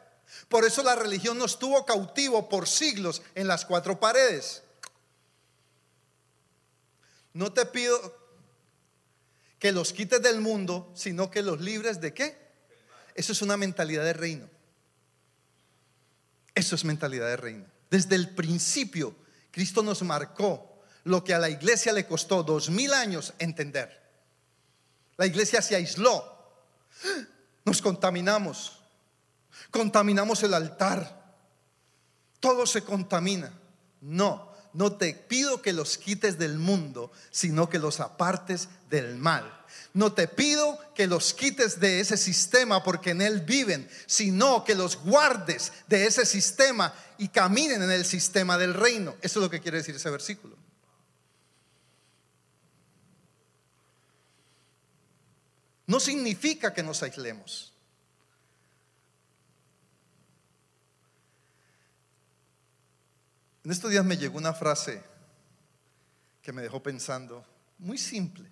Por 0.50 0.66
eso 0.66 0.84
la 0.84 0.96
religión 0.96 1.38
no 1.38 1.46
estuvo 1.46 1.86
cautivo 1.86 2.50
por 2.50 2.68
siglos 2.68 3.22
en 3.36 3.48
las 3.48 3.66
cuatro 3.66 4.00
paredes. 4.00 4.64
No 7.34 7.52
te 7.52 7.66
pido 7.66 8.24
que 9.60 9.72
los 9.72 9.94
quites 9.94 10.22
del 10.22 10.42
mundo, 10.42 10.92
sino 10.96 11.32
que 11.32 11.42
los 11.42 11.62
libres 11.62 12.02
de 12.02 12.14
qué? 12.14 12.38
Eso 13.16 13.32
es 13.32 13.42
una 13.42 13.58
mentalidad 13.58 14.04
de 14.04 14.14
reino. 14.14 14.50
Eso 16.54 16.76
es 16.76 16.84
mentalidad 16.84 17.28
de 17.28 17.38
reino. 17.38 17.73
Desde 17.94 18.16
el 18.16 18.32
principio, 18.32 19.16
Cristo 19.52 19.84
nos 19.84 20.02
marcó 20.02 20.82
lo 21.04 21.24
que 21.24 21.32
a 21.32 21.38
la 21.38 21.48
iglesia 21.48 21.94
le 21.94 22.08
costó 22.08 22.42
dos 22.42 22.72
mil 22.72 22.92
años 22.92 23.36
entender. 23.38 24.02
La 25.16 25.28
iglesia 25.28 25.62
se 25.62 25.76
aisló, 25.76 26.26
nos 27.64 27.84
contaminamos, 27.84 28.80
contaminamos 29.70 30.42
el 30.42 30.56
altar, 30.56 31.36
todo 32.40 32.66
se 32.66 32.84
contamina. 32.84 33.54
No, 34.02 34.52
no 34.74 34.94
te 34.94 35.14
pido 35.14 35.62
que 35.62 35.74
los 35.74 35.98
quites 35.98 36.38
del 36.38 36.58
mundo, 36.58 37.12
sino 37.32 37.70
que 37.70 37.80
los 37.80 38.00
apartes 38.00 38.70
del 38.90 39.16
mal. 39.16 39.60
No 39.94 40.14
te 40.14 40.28
pido 40.28 40.80
que 40.96 41.06
los 41.06 41.34
quites 41.34 41.80
de 41.80 42.00
ese 42.00 42.18
sistema 42.18 42.84
porque 42.84 43.12
en 43.12 43.22
él 43.22 43.42
viven, 43.42 43.88
sino 44.08 44.64
que 44.64 44.74
los 44.74 44.98
guardes 44.98 45.72
de 45.88 46.06
ese 46.08 46.26
sistema 46.26 46.94
y 47.20 47.28
caminen 47.28 47.84
en 47.84 47.92
el 47.92 48.06
sistema 48.06 48.58
del 48.58 48.74
reino. 48.74 49.16
Eso 49.22 49.40
es 49.40 49.44
lo 49.44 49.50
que 49.50 49.62
quiere 49.62 49.78
decir 49.78 49.96
ese 49.96 50.10
versículo. 50.10 50.58
No 55.86 56.00
significa 56.00 56.74
que 56.74 56.82
nos 56.82 57.04
aislemos. 57.04 57.73
En 63.64 63.72
estos 63.72 63.92
días 63.92 64.04
me 64.04 64.18
llegó 64.18 64.38
una 64.38 64.54
frase 64.54 65.02
que 66.42 66.52
me 66.52 66.62
dejó 66.62 66.84
pensando, 66.84 67.46
muy 67.78 67.98
simple. 67.98 68.50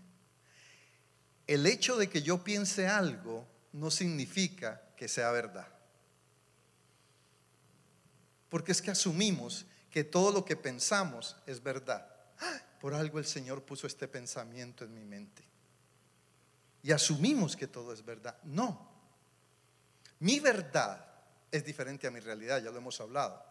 El 1.45 1.65
hecho 1.67 1.97
de 1.97 2.09
que 2.09 2.21
yo 2.21 2.43
piense 2.43 2.87
algo 2.87 3.45
no 3.73 3.91
significa 3.91 4.81
que 4.95 5.09
sea 5.09 5.31
verdad. 5.31 5.67
Porque 8.49 8.71
es 8.71 8.81
que 8.81 8.91
asumimos 8.91 9.65
que 9.89 10.05
todo 10.05 10.31
lo 10.31 10.45
que 10.45 10.55
pensamos 10.55 11.35
es 11.45 11.61
verdad. 11.61 12.07
Por 12.79 12.93
algo 12.93 13.19
el 13.19 13.25
Señor 13.25 13.63
puso 13.63 13.87
este 13.87 14.07
pensamiento 14.07 14.85
en 14.85 14.93
mi 14.93 15.03
mente. 15.03 15.43
Y 16.83 16.91
asumimos 16.91 17.57
que 17.57 17.67
todo 17.67 17.93
es 17.93 18.03
verdad. 18.03 18.37
No. 18.43 18.89
Mi 20.19 20.39
verdad 20.39 21.05
es 21.51 21.65
diferente 21.65 22.07
a 22.07 22.11
mi 22.11 22.21
realidad, 22.21 22.63
ya 22.63 22.71
lo 22.71 22.77
hemos 22.77 22.99
hablado. 23.01 23.50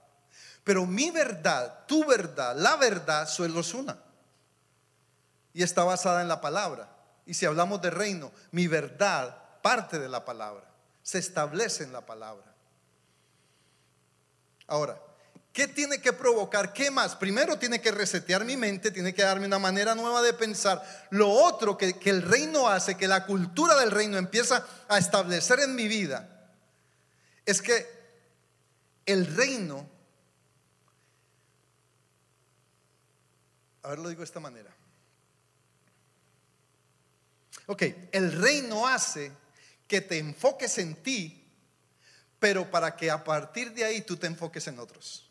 Pero 0.64 0.87
mi 0.87 1.11
verdad, 1.11 1.87
tu 1.87 2.05
verdad, 2.05 2.57
la 2.57 2.77
verdad 2.77 3.29
solo 3.29 3.61
es 3.61 3.75
una. 3.75 3.99
Y 5.53 5.62
está 5.62 5.85
basada 5.85 6.23
en 6.23 6.29
la 6.29 6.40
palabra. 6.40 6.88
Y 7.27 7.35
si 7.35 7.47
hablamos 7.47 7.81
de 7.83 7.90
reino, 7.90 8.31
mi 8.53 8.66
verdad 8.66 9.37
parte 9.62 9.99
de 9.99 10.09
la 10.09 10.25
palabra. 10.25 10.64
Se 11.03 11.19
establece 11.19 11.85
en 11.85 11.93
la 11.93 12.05
palabra. 12.05 12.55
Ahora, 14.66 15.01
¿qué 15.53 15.66
tiene 15.66 16.01
que 16.01 16.12
provocar? 16.12 16.73
¿Qué 16.73 16.90
más? 16.90 17.16
Primero 17.16 17.59
tiene 17.59 17.81
que 17.81 17.90
resetear 17.90 18.45
mi 18.45 18.57
mente, 18.57 18.90
tiene 18.90 19.12
que 19.12 19.23
darme 19.23 19.47
una 19.47 19.59
manera 19.59 19.95
nueva 19.95 20.23
de 20.23 20.33
pensar. 20.33 20.83
Lo 21.11 21.31
otro 21.31 21.77
que, 21.77 21.99
que 21.99 22.11
el 22.11 22.23
reino 22.23 22.69
hace, 22.69 22.97
que 22.97 23.09
la 23.09 23.27
cultura 23.27 23.77
del 23.77 23.90
reino 23.90 24.19
empieza 24.19 24.64
a 24.88 24.99
establecer 24.99 25.61
en 25.61 25.75
mi 25.75 25.88
vida, 25.88 26.53
es 27.45 27.61
que 27.61 27.87
el 29.07 29.27
reino 29.35 29.88
A 33.83 33.88
ver, 33.90 33.99
lo 33.99 34.09
digo 34.09 34.21
de 34.21 34.25
esta 34.25 34.40
manera. 34.40 34.75
Ok, 37.66 37.83
el 38.12 38.33
reino 38.33 38.87
hace 38.87 39.33
que 39.87 40.01
te 40.01 40.19
enfoques 40.19 40.79
en 40.79 40.97
ti, 41.03 41.45
pero 42.38 42.71
para 42.71 42.97
que 42.97 43.11
a 43.11 43.23
partir 43.23 43.73
de 43.73 43.85
ahí 43.85 44.01
tú 44.03 44.16
te 44.16 44.27
enfoques 44.27 44.66
en 44.66 44.79
otros. 44.79 45.29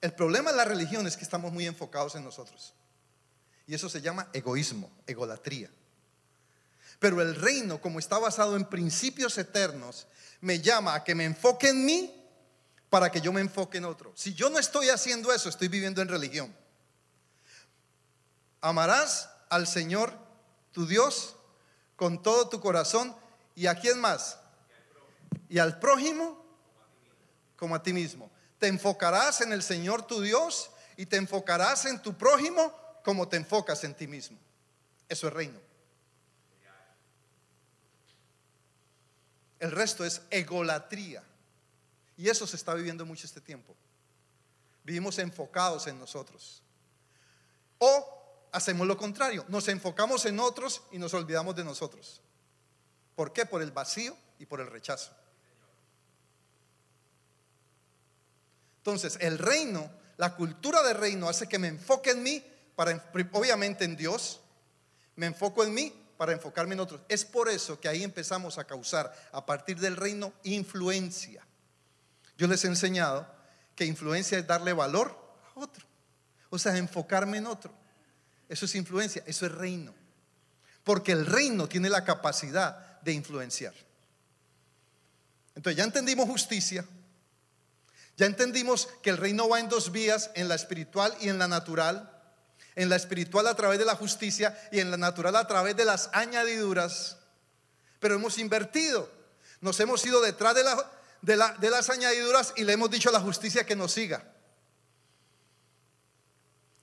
El 0.00 0.12
problema 0.14 0.50
de 0.50 0.56
la 0.56 0.64
religión 0.64 1.06
es 1.06 1.16
que 1.16 1.24
estamos 1.24 1.52
muy 1.52 1.66
enfocados 1.66 2.14
en 2.16 2.24
nosotros. 2.24 2.74
Y 3.66 3.74
eso 3.74 3.88
se 3.88 4.00
llama 4.00 4.28
egoísmo, 4.32 4.90
egolatría. 5.06 5.70
Pero 6.98 7.20
el 7.20 7.34
reino, 7.34 7.80
como 7.80 7.98
está 7.98 8.18
basado 8.18 8.56
en 8.56 8.64
principios 8.64 9.38
eternos, 9.38 10.06
me 10.40 10.60
llama 10.60 10.94
a 10.94 11.04
que 11.04 11.14
me 11.14 11.24
enfoque 11.24 11.68
en 11.68 11.84
mí 11.84 12.21
para 12.92 13.10
que 13.10 13.22
yo 13.22 13.32
me 13.32 13.40
enfoque 13.40 13.78
en 13.78 13.86
otro. 13.86 14.12
Si 14.14 14.34
yo 14.34 14.50
no 14.50 14.58
estoy 14.58 14.90
haciendo 14.90 15.32
eso, 15.32 15.48
estoy 15.48 15.68
viviendo 15.68 16.02
en 16.02 16.08
religión. 16.08 16.54
Amarás 18.60 19.30
al 19.48 19.66
Señor, 19.66 20.12
tu 20.72 20.86
Dios, 20.86 21.36
con 21.96 22.22
todo 22.22 22.50
tu 22.50 22.60
corazón. 22.60 23.16
¿Y 23.54 23.66
a 23.66 23.76
quién 23.76 23.98
más? 23.98 24.38
Y 25.48 25.58
al 25.58 25.78
prójimo 25.78 26.44
como 27.56 27.74
a 27.76 27.82
ti 27.82 27.94
mismo. 27.94 28.30
Te 28.58 28.66
enfocarás 28.66 29.40
en 29.40 29.54
el 29.54 29.62
Señor 29.62 30.06
tu 30.06 30.20
Dios 30.20 30.70
y 30.98 31.06
te 31.06 31.16
enfocarás 31.16 31.86
en 31.86 32.02
tu 32.02 32.12
prójimo 32.12 32.78
como 33.02 33.26
te 33.26 33.38
enfocas 33.38 33.84
en 33.84 33.94
ti 33.94 34.06
mismo. 34.06 34.36
Eso 35.08 35.28
es 35.28 35.32
reino. 35.32 35.58
El 39.60 39.70
resto 39.70 40.04
es 40.04 40.20
egolatría. 40.28 41.22
Y 42.16 42.28
eso 42.28 42.46
se 42.46 42.56
está 42.56 42.74
viviendo 42.74 43.06
mucho 43.06 43.26
este 43.26 43.40
tiempo. 43.40 43.74
Vivimos 44.84 45.18
enfocados 45.18 45.86
en 45.86 45.98
nosotros. 45.98 46.62
O 47.78 48.48
hacemos 48.52 48.86
lo 48.86 48.96
contrario, 48.96 49.44
nos 49.48 49.68
enfocamos 49.68 50.24
en 50.26 50.38
otros 50.38 50.82
y 50.92 50.98
nos 50.98 51.14
olvidamos 51.14 51.56
de 51.56 51.64
nosotros. 51.64 52.20
¿Por 53.14 53.32
qué? 53.32 53.46
Por 53.46 53.62
el 53.62 53.72
vacío 53.72 54.16
y 54.38 54.46
por 54.46 54.60
el 54.60 54.68
rechazo. 54.68 55.12
Entonces, 58.78 59.16
el 59.20 59.38
reino, 59.38 59.90
la 60.16 60.34
cultura 60.34 60.82
del 60.82 60.96
reino 60.96 61.28
hace 61.28 61.48
que 61.48 61.58
me 61.58 61.68
enfoque 61.68 62.10
en 62.10 62.22
mí, 62.22 62.44
para, 62.74 63.10
obviamente 63.32 63.84
en 63.84 63.96
Dios, 63.96 64.40
me 65.16 65.26
enfoco 65.26 65.62
en 65.62 65.72
mí 65.72 65.92
para 66.16 66.32
enfocarme 66.32 66.74
en 66.74 66.80
otros. 66.80 67.00
Es 67.08 67.24
por 67.24 67.48
eso 67.48 67.80
que 67.80 67.88
ahí 67.88 68.02
empezamos 68.02 68.58
a 68.58 68.64
causar, 68.64 69.12
a 69.32 69.44
partir 69.46 69.78
del 69.78 69.96
reino, 69.96 70.32
influencia. 70.44 71.46
Yo 72.42 72.48
les 72.48 72.64
he 72.64 72.66
enseñado 72.66 73.24
que 73.76 73.84
influencia 73.84 74.36
es 74.36 74.44
darle 74.44 74.72
valor 74.72 75.16
a 75.54 75.60
otro. 75.60 75.86
O 76.50 76.58
sea, 76.58 76.76
enfocarme 76.76 77.38
en 77.38 77.46
otro. 77.46 77.72
Eso 78.48 78.64
es 78.64 78.74
influencia, 78.74 79.22
eso 79.28 79.46
es 79.46 79.52
reino. 79.52 79.94
Porque 80.82 81.12
el 81.12 81.24
reino 81.24 81.68
tiene 81.68 81.88
la 81.88 82.02
capacidad 82.02 83.00
de 83.02 83.12
influenciar. 83.12 83.72
Entonces 85.54 85.76
ya 85.76 85.84
entendimos 85.84 86.28
justicia. 86.28 86.84
Ya 88.16 88.26
entendimos 88.26 88.88
que 89.04 89.10
el 89.10 89.18
reino 89.18 89.48
va 89.48 89.60
en 89.60 89.68
dos 89.68 89.92
vías, 89.92 90.32
en 90.34 90.48
la 90.48 90.56
espiritual 90.56 91.16
y 91.20 91.28
en 91.28 91.38
la 91.38 91.46
natural. 91.46 92.10
En 92.74 92.88
la 92.88 92.96
espiritual 92.96 93.46
a 93.46 93.54
través 93.54 93.78
de 93.78 93.84
la 93.84 93.94
justicia 93.94 94.60
y 94.72 94.80
en 94.80 94.90
la 94.90 94.96
natural 94.96 95.36
a 95.36 95.46
través 95.46 95.76
de 95.76 95.84
las 95.84 96.10
añadiduras. 96.12 97.18
Pero 98.00 98.16
hemos 98.16 98.36
invertido. 98.38 99.08
Nos 99.60 99.78
hemos 99.78 100.04
ido 100.04 100.20
detrás 100.20 100.56
de 100.56 100.64
la, 100.64 100.90
de, 101.22 101.36
las 101.36 101.88
añadiduras 101.88 102.52
y 102.56 102.64
le 102.64 102.74
hemos 102.74 102.90
dicho 102.90 103.08
a 103.08 103.12
la 103.12 103.20
justicia 103.20 103.64
que 103.64 103.76
nos 103.76 103.92
siga. 103.92 104.24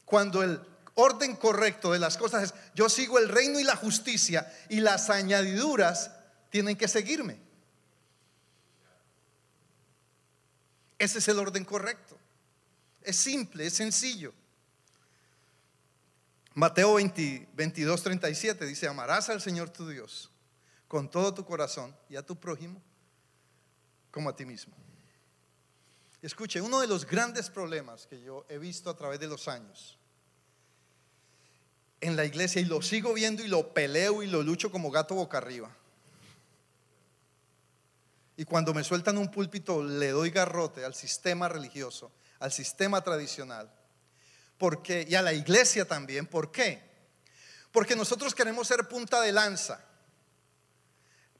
Cuando 0.06 0.41
el, 0.41 0.60
orden 0.99 1.36
correcto 1.36 1.93
de 1.93 1.99
las 1.99 2.17
cosas 2.17 2.43
es, 2.43 2.54
yo 2.75 2.89
sigo 2.89 3.19
el 3.19 3.30
reino 3.30 3.60
y 3.60 3.63
la 3.63 3.75
justicia 3.75 4.52
y 4.69 4.82
las 4.82 5.10
añadiduras 5.10 6.12
tienen 6.49 6.75
que 6.75 6.88
seguirme. 6.88 7.39
Ese 10.97 11.19
es 11.19 11.28
el 11.30 11.39
orden 11.39 11.63
correcto. 11.63 12.17
Es 13.02 13.15
simple, 13.15 13.65
es 13.65 13.73
sencillo. 13.73 14.34
Mateo 16.54 16.95
22, 16.95 18.04
37 18.04 18.65
dice, 18.65 18.88
amarás 18.88 19.30
al 19.30 19.39
Señor 19.39 19.69
tu 19.69 19.88
Dios 19.88 20.30
con 20.88 21.10
todo 21.10 21.34
tu 21.34 21.45
corazón 21.45 21.95
y 22.10 22.17
a 22.17 22.25
tu 22.25 22.36
prójimo 22.36 22.82
como 24.12 24.30
a 24.30 24.36
ti 24.36 24.45
mismo. 24.45 24.74
Escuche, 26.22 26.62
uno 26.62 26.82
de 26.82 26.88
los 26.88 27.06
grandes 27.06 27.50
problemas 27.50 28.06
que 28.06 28.22
yo 28.22 28.45
he 28.50 28.58
visto 28.58 28.89
a 28.89 28.98
través 28.98 29.19
de 29.19 29.28
los 29.28 29.48
años 29.48 29.98
en 32.02 32.15
la 32.15 32.26
iglesia 32.26 32.62
y 32.62 32.65
lo 32.65 32.82
sigo 32.82 33.13
viendo 33.13 33.43
y 33.43 33.48
lo 33.48 33.74
peleo 33.74 34.24
y 34.24 34.28
lo 34.28 34.43
lucho 34.43 34.72
como 34.72 34.91
gato 34.91 35.15
boca 35.15 35.38
arriba. 35.38 35.69
Y 38.38 38.45
cuando 38.45 38.74
me 38.74 38.84
sueltan 38.84 39.17
un 39.17 39.30
púlpito 39.30 39.84
le 39.84 40.12
doy 40.12 40.30
garrote 40.30 40.86
al 40.86 40.95
sistema 40.95 41.50
religioso, 41.50 42.12
al 42.39 42.52
sistema 42.52 43.02
tradicional. 43.02 43.69
porque 44.58 45.06
Y 45.10 45.15
a 45.15 45.22
la 45.22 45.34
iglesia 45.34 45.86
también. 45.86 46.26
¿Por 46.26 46.52
qué? 46.52 46.82
Porque 47.72 47.95
nosotros 47.95 48.34
queremos 48.34 48.67
ser 48.67 48.88
punta 48.88 49.22
de 49.22 49.32
lanza. 49.32 49.84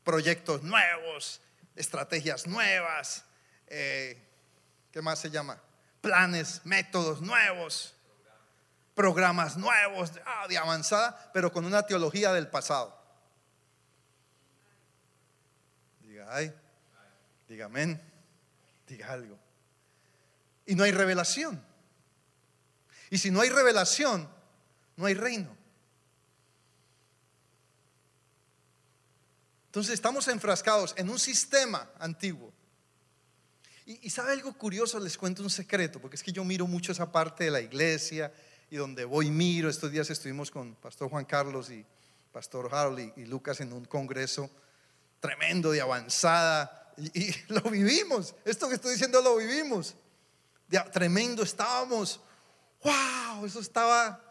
Proyectos 0.03 0.63
nuevos, 0.63 1.41
estrategias 1.79 2.45
nuevas, 2.45 3.23
eh, 3.67 4.21
¿qué 4.91 5.01
más 5.01 5.19
se 5.19 5.31
llama? 5.31 5.59
Planes, 6.01 6.61
métodos 6.65 7.21
nuevos 7.21 7.95
programas 8.99 9.55
nuevos 9.55 10.11
ah, 10.25 10.45
de 10.49 10.57
avanzada, 10.57 11.31
pero 11.31 11.53
con 11.53 11.63
una 11.63 11.83
teología 11.83 12.33
del 12.33 12.49
pasado. 12.49 13.01
Diga, 16.01 16.27
ay, 16.35 16.53
diga 17.47 17.67
amén, 17.67 18.01
diga 18.85 19.13
algo. 19.13 19.39
Y 20.65 20.75
no 20.75 20.83
hay 20.83 20.91
revelación. 20.91 21.63
Y 23.09 23.19
si 23.19 23.31
no 23.31 23.39
hay 23.39 23.47
revelación, 23.47 24.29
no 24.97 25.05
hay 25.05 25.13
reino. 25.13 25.55
Entonces 29.69 29.93
estamos 29.93 30.27
enfrascados 30.27 30.95
en 30.97 31.12
un 31.12 31.19
sistema 31.19 31.88
antiguo. 31.99 32.51
Y, 33.86 34.10
sabe 34.10 34.34
algo 34.34 34.51
curioso, 34.53 34.99
les 34.99 35.15
cuento 35.15 35.43
un 35.43 35.49
secreto, 35.49 35.99
porque 35.99 36.15
es 36.15 36.23
que 36.23 36.32
yo 36.32 36.43
miro 36.43 36.65
mucho 36.65 36.91
esa 36.91 37.12
parte 37.12 37.43
de 37.43 37.51
la 37.51 37.62
iglesia 37.62 38.34
y 38.71 38.77
donde 38.77 39.05
voy 39.05 39.29
miro. 39.29 39.69
Estos 39.69 39.91
días 39.91 40.10
estuvimos 40.10 40.49
con 40.49 40.73
Pastor 40.73 41.08
Juan 41.10 41.25
Carlos 41.25 41.69
y 41.69 41.86
Pastor 42.32 42.73
Harold 42.73 43.13
y, 43.15 43.25
Lucas 43.25 43.62
en 43.62 43.71
un 43.71 43.86
congreso 43.86 44.49
tremendo 45.19 45.69
de 45.69 45.82
avanzada 45.82 46.91
y, 46.97 47.32
lo 47.53 47.62
vivimos. 47.62 48.34
Esto 48.45 48.69
que 48.69 48.75
estoy 48.75 48.93
diciendo 48.93 49.21
lo 49.21 49.38
vivimos. 49.38 49.93
tremendo 50.91 51.43
estábamos. 51.43 52.19
¡Wow! 52.84 53.45
Eso 53.45 53.60
estaba. 53.60 54.28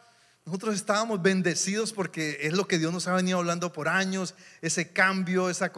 Nosotros 0.48 0.76
estábamos 0.76 1.20
bendecidos 1.20 1.92
porque 1.92 2.38
es 2.40 2.54
lo 2.54 2.66
que 2.66 2.78
Dios 2.78 2.90
nos 2.90 3.06
ha 3.06 3.12
venido 3.12 3.36
hablando 3.36 3.70
por 3.70 3.86
años, 3.86 4.34
ese 4.62 4.94
cambio, 4.94 5.50
esa, 5.50 5.70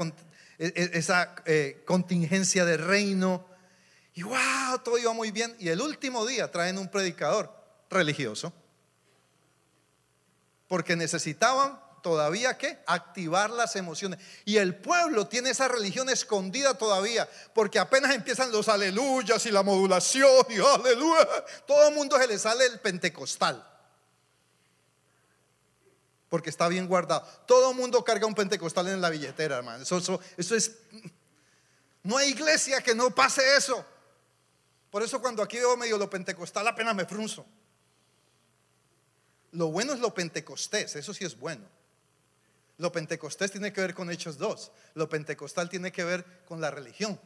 e, 0.60 0.72
e, 0.76 1.04
eh, 1.46 1.82
contingencia 1.84 2.64
de 2.64 2.76
reino. 2.76 3.48
Y 4.14 4.22
wow, 4.22 4.78
todo 4.84 4.96
iba 4.96 5.12
muy 5.12 5.32
bien. 5.32 5.56
Y 5.58 5.70
el 5.70 5.80
último 5.80 6.24
día 6.24 6.52
traen 6.52 6.78
un 6.78 6.88
predicador 6.88 7.52
religioso. 7.90 8.52
Porque 10.68 10.94
necesitaban 10.94 11.80
todavía 12.00 12.56
que 12.56 12.78
activar 12.86 13.50
las 13.50 13.74
emociones. 13.74 14.20
Y 14.44 14.58
el 14.58 14.76
pueblo 14.76 15.26
tiene 15.26 15.50
esa 15.50 15.66
religión 15.66 16.08
escondida 16.10 16.78
todavía, 16.78 17.28
porque 17.54 17.80
apenas 17.80 18.14
empiezan 18.14 18.52
los 18.52 18.68
aleluyas 18.68 19.44
y 19.46 19.50
la 19.50 19.64
modulación 19.64 20.46
y 20.48 20.60
aleluya, 20.60 21.26
todo 21.66 21.88
el 21.88 21.94
mundo 21.96 22.16
se 22.18 22.28
le 22.28 22.38
sale 22.38 22.66
el 22.66 22.78
pentecostal. 22.78 23.66
Porque 26.30 26.48
está 26.48 26.68
bien 26.68 26.86
guardado. 26.86 27.26
Todo 27.46 27.74
mundo 27.74 28.02
carga 28.02 28.26
un 28.26 28.34
pentecostal 28.34 28.88
en 28.88 29.02
la 29.02 29.10
billetera, 29.10 29.58
hermano. 29.58 29.82
Eso 29.82 30.22
es... 30.38 30.72
No 32.02 32.16
hay 32.16 32.30
iglesia 32.30 32.80
que 32.80 32.94
no 32.94 33.10
pase 33.14 33.56
eso. 33.56 33.84
Por 34.90 35.02
eso 35.02 35.20
cuando 35.20 35.42
aquí 35.42 35.58
veo 35.58 35.76
medio 35.76 35.98
lo 35.98 36.08
pentecostal 36.08 36.66
apenas 36.66 36.94
me 36.94 37.04
frunzo. 37.04 37.44
Lo 39.52 39.66
bueno 39.66 39.92
es 39.92 40.00
lo 40.00 40.14
pentecostés, 40.14 40.96
eso 40.96 41.12
sí 41.12 41.24
es 41.24 41.38
bueno. 41.38 41.66
Lo 42.78 42.90
pentecostés 42.90 43.50
tiene 43.50 43.72
que 43.72 43.80
ver 43.82 43.94
con 43.94 44.10
Hechos 44.10 44.38
2. 44.38 44.72
Lo 44.94 45.08
pentecostal 45.08 45.68
tiene 45.68 45.92
que 45.92 46.04
ver 46.04 46.24
con 46.46 46.60
la 46.60 46.70
religión, 46.70 47.20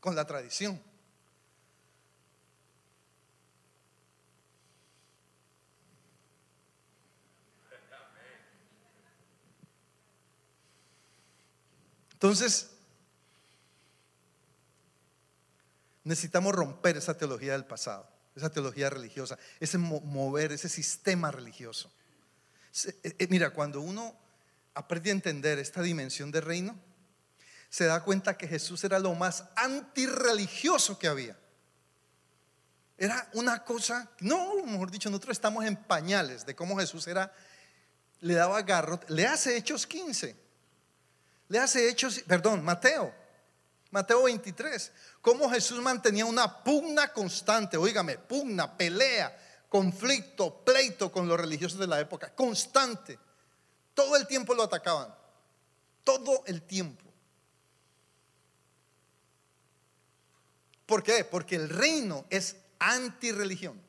con 0.00 0.16
la 0.16 0.26
tradición. 0.26 0.82
Entonces, 12.24 12.70
necesitamos 16.04 16.54
romper 16.54 16.96
esa 16.96 17.18
teología 17.18 17.52
del 17.52 17.66
pasado 17.66 18.08
esa 18.34 18.50
teología 18.50 18.88
religiosa, 18.88 19.38
ese 19.60 19.76
mover, 19.76 20.52
ese 20.52 20.70
sistema 20.70 21.30
religioso. 21.30 21.92
Eh, 23.02 23.14
eh, 23.18 23.26
mira, 23.28 23.50
cuando 23.50 23.82
uno 23.82 24.16
aprende 24.72 25.10
a 25.10 25.12
entender 25.12 25.58
esta 25.58 25.82
dimensión 25.82 26.32
de 26.32 26.40
reino, 26.40 26.76
se 27.68 27.84
da 27.84 28.02
cuenta 28.02 28.38
que 28.38 28.48
Jesús 28.48 28.82
era 28.84 28.98
lo 28.98 29.14
más 29.14 29.44
antirreligioso 29.54 30.98
que 30.98 31.08
había. 31.08 31.38
Era 32.96 33.28
una 33.34 33.62
cosa, 33.64 34.10
no, 34.20 34.64
mejor 34.64 34.90
dicho, 34.90 35.10
nosotros 35.10 35.36
estamos 35.36 35.64
en 35.66 35.76
pañales 35.76 36.46
de 36.46 36.56
cómo 36.56 36.78
Jesús 36.78 37.06
era, 37.06 37.32
le 38.20 38.34
daba 38.34 38.62
garrote, 38.62 39.12
le 39.12 39.26
hace 39.26 39.56
Hechos 39.56 39.86
15, 39.86 40.43
le 41.48 41.58
hace 41.58 41.88
Hechos, 41.88 42.20
perdón, 42.26 42.64
Mateo, 42.64 43.14
Mateo 43.90 44.24
23, 44.24 44.92
cómo 45.20 45.48
Jesús 45.50 45.80
mantenía 45.80 46.26
una 46.26 46.64
pugna 46.64 47.12
constante, 47.12 47.76
oígame, 47.76 48.18
pugna, 48.18 48.76
pelea, 48.76 49.36
conflicto, 49.68 50.64
pleito 50.64 51.10
con 51.10 51.28
los 51.28 51.38
religiosos 51.38 51.78
de 51.78 51.86
la 51.86 52.00
época, 52.00 52.34
constante. 52.34 53.18
Todo 53.92 54.16
el 54.16 54.26
tiempo 54.26 54.54
lo 54.54 54.64
atacaban, 54.64 55.14
todo 56.02 56.42
el 56.46 56.62
tiempo. 56.62 57.04
¿Por 60.86 61.02
qué? 61.02 61.24
Porque 61.24 61.56
el 61.56 61.68
reino 61.68 62.24
es 62.30 62.56
antirreligión. 62.78 63.80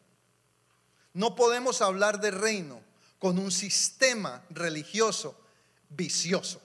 No 1.14 1.36
podemos 1.36 1.82
hablar 1.82 2.20
de 2.20 2.32
reino 2.32 2.82
con 3.20 3.40
un 3.40 3.52
sistema 3.52 4.44
religioso 4.50 5.40
vicioso, 5.90 6.62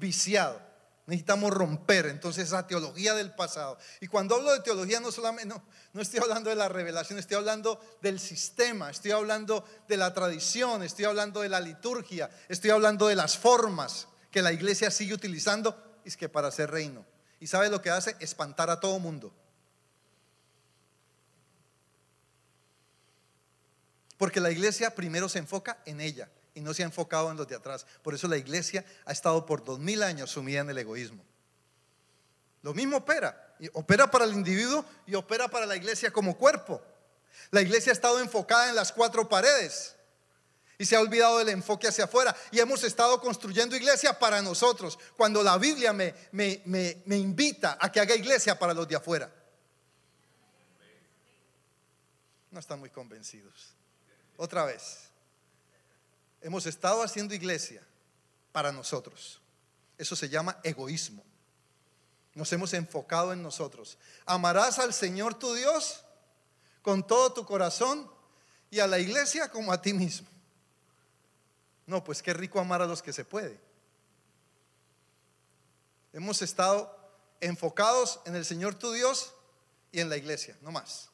viciado. 0.00 0.60
Necesitamos 1.06 1.52
romper 1.52 2.06
entonces 2.06 2.46
esa 2.46 2.66
teología 2.66 3.14
del 3.14 3.34
pasado. 3.34 3.78
Y 4.00 4.06
cuando 4.06 4.36
hablo 4.36 4.52
de 4.52 4.60
teología 4.60 5.00
no 5.00 5.10
solamente 5.10 5.46
no, 5.46 5.62
no 5.92 6.02
estoy 6.02 6.20
hablando 6.20 6.50
de 6.50 6.56
la 6.56 6.68
revelación, 6.68 7.18
estoy 7.18 7.36
hablando 7.36 7.80
del 8.00 8.20
sistema, 8.20 8.90
estoy 8.90 9.10
hablando 9.10 9.64
de 9.88 9.96
la 9.96 10.14
tradición, 10.14 10.82
estoy 10.82 11.06
hablando 11.06 11.40
de 11.40 11.48
la 11.48 11.60
liturgia, 11.60 12.30
estoy 12.48 12.70
hablando 12.70 13.08
de 13.08 13.16
las 13.16 13.36
formas 13.36 14.06
que 14.30 14.40
la 14.40 14.52
iglesia 14.52 14.90
sigue 14.90 15.14
utilizando 15.14 15.98
es 16.04 16.16
que 16.16 16.28
para 16.28 16.48
hacer 16.48 16.70
reino. 16.70 17.04
¿Y 17.40 17.48
sabe 17.48 17.70
lo 17.70 17.82
que 17.82 17.90
hace? 17.90 18.16
Espantar 18.20 18.70
a 18.70 18.78
todo 18.78 18.98
mundo. 18.98 19.32
Porque 24.16 24.38
la 24.38 24.50
iglesia 24.50 24.94
primero 24.94 25.28
se 25.28 25.38
enfoca 25.40 25.78
en 25.86 26.00
ella 26.00 26.28
y 26.54 26.60
no 26.60 26.74
se 26.74 26.82
ha 26.82 26.86
enfocado 26.86 27.30
en 27.30 27.36
los 27.36 27.48
de 27.48 27.56
atrás. 27.56 27.86
Por 28.02 28.14
eso 28.14 28.28
la 28.28 28.36
iglesia 28.36 28.84
ha 29.04 29.12
estado 29.12 29.46
por 29.46 29.64
dos 29.64 29.78
mil 29.78 30.02
años 30.02 30.30
sumida 30.30 30.60
en 30.60 30.70
el 30.70 30.78
egoísmo. 30.78 31.24
Lo 32.62 32.74
mismo 32.74 32.98
opera. 32.98 33.56
Opera 33.72 34.10
para 34.10 34.24
el 34.24 34.32
individuo 34.32 34.84
y 35.06 35.14
opera 35.14 35.48
para 35.48 35.66
la 35.66 35.76
iglesia 35.76 36.12
como 36.12 36.36
cuerpo. 36.36 36.82
La 37.50 37.60
iglesia 37.60 37.92
ha 37.92 37.94
estado 37.94 38.20
enfocada 38.20 38.68
en 38.68 38.74
las 38.74 38.92
cuatro 38.92 39.28
paredes 39.28 39.96
y 40.78 40.86
se 40.86 40.96
ha 40.96 41.00
olvidado 41.00 41.38
del 41.38 41.50
enfoque 41.50 41.88
hacia 41.88 42.04
afuera. 42.04 42.34
Y 42.50 42.58
hemos 42.58 42.82
estado 42.84 43.20
construyendo 43.20 43.76
iglesia 43.76 44.18
para 44.18 44.40
nosotros, 44.40 44.98
cuando 45.16 45.42
la 45.42 45.58
Biblia 45.58 45.92
me, 45.92 46.14
me, 46.32 46.62
me 46.64 47.16
invita 47.16 47.76
a 47.80 47.92
que 47.92 48.00
haga 48.00 48.14
iglesia 48.14 48.58
para 48.58 48.74
los 48.74 48.88
de 48.88 48.96
afuera. 48.96 49.30
No 52.50 52.58
están 52.58 52.80
muy 52.80 52.90
convencidos. 52.90 53.74
Otra 54.36 54.64
vez 54.64 55.09
hemos 56.40 56.66
estado 56.66 57.02
haciendo 57.02 57.34
iglesia 57.34 57.82
para 58.52 58.72
nosotros. 58.72 59.40
Eso 59.98 60.16
se 60.16 60.28
llama 60.28 60.58
egoísmo. 60.62 61.22
Nos 62.34 62.52
hemos 62.52 62.72
enfocado 62.74 63.32
en 63.32 63.42
nosotros. 63.42 63.98
Amarás 64.24 64.78
al 64.78 64.94
Señor 64.94 65.34
tu 65.34 65.52
Dios 65.54 66.04
con 66.82 67.06
todo 67.06 67.32
tu 67.32 67.44
corazón 67.44 68.10
y 68.70 68.78
a 68.78 68.86
la 68.86 68.98
iglesia 68.98 69.50
como 69.50 69.72
a 69.72 69.82
ti 69.82 69.92
mismo. 69.92 70.28
No, 71.86 72.04
pues 72.04 72.22
qué 72.22 72.32
rico 72.32 72.60
amar 72.60 72.82
a 72.82 72.86
los 72.86 73.02
que 73.02 73.12
se 73.12 73.24
puede. 73.24 73.60
Hemos 76.12 76.40
estado 76.40 76.96
enfocados 77.40 78.20
en 78.24 78.36
el 78.36 78.44
Señor 78.44 78.74
tu 78.74 78.92
Dios 78.92 79.34
y 79.92 80.00
en 80.00 80.08
la 80.08 80.16
iglesia, 80.16 80.56
no 80.62 80.70
más. 80.70 81.08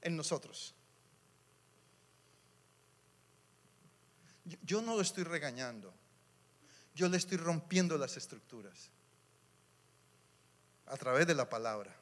En 0.00 0.16
nosotros. 0.16 0.74
Yo 4.62 4.82
no 4.82 4.94
lo 4.94 5.02
estoy 5.02 5.24
regañando. 5.24 5.92
Yo 6.94 7.08
le 7.08 7.16
estoy 7.16 7.38
rompiendo 7.38 7.96
las 7.96 8.16
estructuras 8.16 8.90
a 10.86 10.96
través 10.96 11.26
de 11.26 11.34
la 11.34 11.48
palabra. 11.48 11.94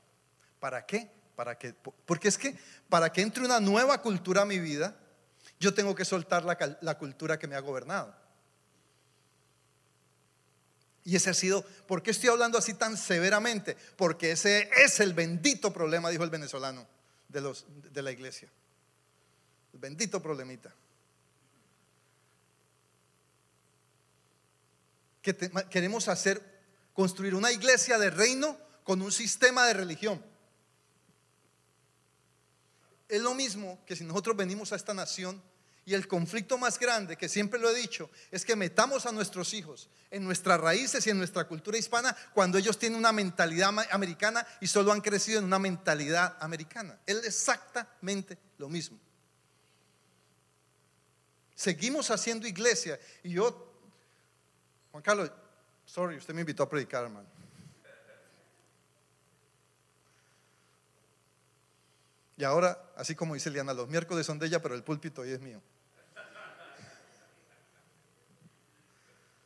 ¿Para 0.60 0.86
qué? 0.86 1.10
Para 1.34 1.58
que, 1.58 1.74
porque 1.74 2.28
es 2.28 2.38
que 2.38 2.58
para 2.88 3.12
que 3.12 3.20
entre 3.20 3.44
una 3.44 3.60
nueva 3.60 4.00
cultura 4.00 4.42
a 4.42 4.46
mi 4.46 4.58
vida, 4.58 4.96
yo 5.60 5.74
tengo 5.74 5.94
que 5.94 6.04
soltar 6.04 6.44
la, 6.44 6.78
la 6.80 6.98
cultura 6.98 7.38
que 7.38 7.46
me 7.46 7.56
ha 7.56 7.60
gobernado. 7.60 8.14
Y 11.04 11.14
ese 11.14 11.30
ha 11.30 11.34
sido, 11.34 11.62
¿por 11.86 12.02
qué 12.02 12.10
estoy 12.10 12.30
hablando 12.30 12.58
así 12.58 12.74
tan 12.74 12.96
severamente? 12.96 13.76
Porque 13.96 14.32
ese 14.32 14.68
es 14.76 14.98
el 14.98 15.14
bendito 15.14 15.72
problema, 15.72 16.10
dijo 16.10 16.24
el 16.24 16.30
venezolano 16.30 16.86
de, 17.28 17.40
los, 17.40 17.64
de 17.92 18.02
la 18.02 18.10
iglesia. 18.10 18.48
El 19.72 19.78
bendito 19.78 20.20
problemita. 20.20 20.74
Que 25.26 25.50
queremos 25.68 26.06
hacer, 26.06 26.40
construir 26.94 27.34
una 27.34 27.50
iglesia 27.50 27.98
de 27.98 28.10
reino 28.10 28.56
con 28.84 29.02
un 29.02 29.10
sistema 29.10 29.66
de 29.66 29.74
religión. 29.74 30.24
Es 33.08 33.20
lo 33.20 33.34
mismo 33.34 33.80
que 33.84 33.96
si 33.96 34.04
nosotros 34.04 34.36
venimos 34.36 34.72
a 34.72 34.76
esta 34.76 34.94
nación 34.94 35.42
y 35.84 35.94
el 35.94 36.06
conflicto 36.06 36.58
más 36.58 36.78
grande, 36.78 37.16
que 37.16 37.28
siempre 37.28 37.58
lo 37.58 37.68
he 37.70 37.74
dicho, 37.74 38.08
es 38.30 38.44
que 38.44 38.54
metamos 38.54 39.04
a 39.04 39.10
nuestros 39.10 39.52
hijos 39.52 39.88
en 40.12 40.24
nuestras 40.24 40.60
raíces 40.60 41.04
y 41.08 41.10
en 41.10 41.18
nuestra 41.18 41.48
cultura 41.48 41.76
hispana 41.76 42.16
cuando 42.32 42.56
ellos 42.56 42.78
tienen 42.78 42.96
una 42.96 43.10
mentalidad 43.10 43.74
americana 43.90 44.46
y 44.60 44.68
solo 44.68 44.92
han 44.92 45.00
crecido 45.00 45.40
en 45.40 45.44
una 45.46 45.58
mentalidad 45.58 46.36
americana. 46.38 47.00
Es 47.04 47.24
exactamente 47.24 48.38
lo 48.58 48.68
mismo. 48.68 49.00
Seguimos 51.56 52.12
haciendo 52.12 52.46
iglesia 52.46 53.00
y 53.24 53.30
yo, 53.30 53.65
Juan 54.96 55.02
Carlos, 55.02 55.30
sorry, 55.84 56.16
usted 56.16 56.32
me 56.32 56.40
invitó 56.40 56.62
a 56.62 56.70
predicar, 56.70 57.04
hermano. 57.04 57.28
Y 62.38 62.44
ahora, 62.44 62.80
así 62.96 63.14
como 63.14 63.34
dice 63.34 63.50
Liana, 63.50 63.74
los 63.74 63.88
miércoles 63.88 64.24
son 64.24 64.38
de 64.38 64.46
ella, 64.46 64.62
pero 64.62 64.74
el 64.74 64.82
púlpito 64.82 65.20
hoy 65.20 65.32
es 65.32 65.40
mío. 65.42 65.60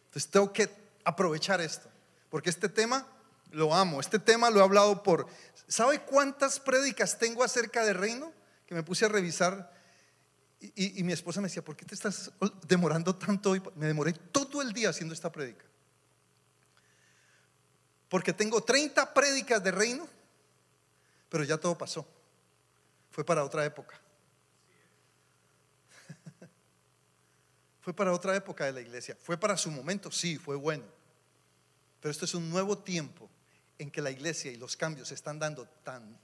Entonces 0.05 0.31
tengo 0.31 0.53
que 0.53 0.71
aprovechar 1.03 1.61
esto, 1.61 1.89
porque 2.31 2.51
este 2.51 2.69
tema 2.69 3.05
lo 3.51 3.75
amo, 3.75 3.99
este 3.99 4.21
tema 4.21 4.51
lo 4.51 4.61
he 4.61 4.63
hablado 4.63 5.03
por... 5.03 5.27
¿Sabe 5.67 6.03
cuántas 6.03 6.61
prédicas 6.61 7.19
tengo 7.19 7.43
acerca 7.43 7.85
del 7.85 7.97
reino? 7.97 8.33
Que 8.67 8.77
me 8.77 8.85
puse 8.85 9.05
a 9.05 9.09
revisar 9.09 9.73
y, 10.61 11.03
mi 11.05 11.13
esposa 11.15 11.41
me 11.41 11.49
decía, 11.49 11.65
¿por 11.65 11.75
qué 11.75 11.87
te 11.87 11.95
estás 11.95 12.31
demorando 12.69 13.17
tanto 13.17 13.53
hoy? 13.53 13.63
Me 13.77 13.87
demoré 13.87 14.13
todo 14.13 14.61
el 14.61 14.75
día 14.75 14.91
haciendo 14.91 15.15
esta 15.15 15.33
prédica. 15.33 15.65
Porque 18.11 18.35
tengo 18.35 18.63
30 18.63 19.15
prédicas 19.15 19.65
de 19.65 19.71
reino, 19.71 20.07
pero 21.31 21.45
ya 21.45 21.57
todo 21.57 21.79
pasó. 21.79 22.07
Fue 23.11 23.25
para 23.25 23.43
otra 23.43 23.65
época. 23.65 23.99
Fue 27.81 27.95
para 27.95 28.13
otra 28.13 28.37
época 28.37 28.67
de 28.67 28.73
la 28.73 28.83
iglesia. 28.83 29.17
Fue 29.19 29.39
para 29.39 29.57
su 29.57 29.71
momento, 29.71 30.13
sí, 30.13 30.37
fue 30.37 30.57
bueno. 30.57 30.85
Pero 32.01 32.11
esto 32.11 32.27
es 32.27 32.35
un 32.35 32.51
nuevo 32.51 32.77
tiempo 32.77 33.31
en 33.79 33.91
que 33.91 34.03
la 34.03 34.11
iglesia 34.11 34.53
y 34.53 34.57
los 34.57 34.77
cambios 34.77 35.09
se 35.09 35.15
están 35.15 35.39
dando 35.39 35.67
tan 35.85 36.19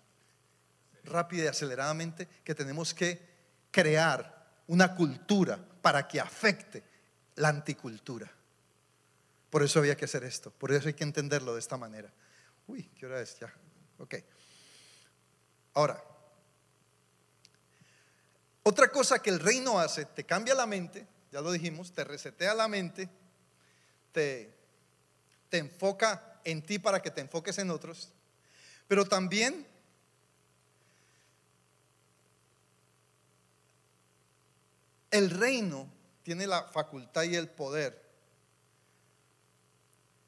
rápida 1.05 1.44
y 1.44 1.46
aceleradamente 1.46 2.29
que 2.44 2.55
tenemos 2.55 2.92
que 2.92 3.36
crear 3.77 4.62
una 4.69 4.95
cultura 4.95 5.59
para 5.83 6.09
que 6.09 6.19
afecte 6.19 6.83
la 7.35 7.49
anticultura. 7.49 8.33
Por 9.51 9.62
eso 9.62 9.81
había 9.81 9.99
que 9.99 10.07
hacer 10.07 10.25
esto, 10.25 10.51
por 10.51 10.73
eso 10.73 10.89
hay 10.89 10.95
que 10.95 11.05
entenderlo 11.05 11.53
de 11.53 11.61
esta 11.61 11.77
manera. 11.77 12.11
Uy, 12.67 12.85
¿qué 12.99 13.05
hora 13.05 13.21
es 13.21 13.39
ya? 13.39 13.53
Ok. 13.99 14.15
Ahora, 15.75 16.03
otra 18.62 18.89
cosa 18.89 19.19
que 19.19 19.29
el 19.29 19.41
reino 19.41 19.79
hace, 19.79 20.07
te 20.07 20.25
cambia 20.25 20.55
la 20.55 20.65
mente, 20.65 21.07
ya 21.31 21.43
lo 21.43 21.53
dijimos, 21.53 21.93
te 21.93 22.03
resetea 22.03 22.55
la 22.55 22.69
mente, 22.69 23.11
te, 24.11 24.57
te 25.51 25.59
enfoca 25.59 26.41
en 26.45 26.62
ti 26.62 26.79
para 26.79 27.03
que 27.03 27.11
te 27.11 27.21
enfoques 27.21 27.59
en 27.59 27.69
otros, 27.69 28.11
pero 28.89 29.05
también 29.05 29.67
el 35.11 35.31
reino 35.31 35.88
tiene 36.23 36.47
la 36.47 36.64
facultad 36.64 37.23
y 37.23 37.37
el 37.37 37.49
poder 37.49 38.05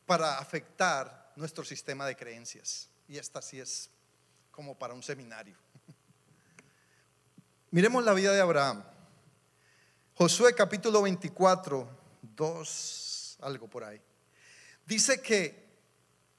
para 0.06 0.38
afectar 0.38 1.32
nuestro 1.36 1.64
sistema 1.64 2.06
de 2.06 2.16
creencias. 2.16 2.88
Y 3.08 3.18
esta 3.18 3.42
sí 3.42 3.60
es 3.60 3.90
como 4.50 4.78
para 4.78 4.94
un 4.94 5.02
seminario. 5.02 5.56
Miremos 7.70 8.04
la 8.04 8.12
vida 8.14 8.32
de 8.32 8.40
Abraham. 8.40 8.84
Josué 10.14 10.54
capítulo 10.54 11.02
24, 11.02 11.88
2, 12.22 13.38
algo 13.42 13.68
por 13.68 13.84
ahí. 13.84 14.00
Dice 14.86 15.20
que 15.20 15.68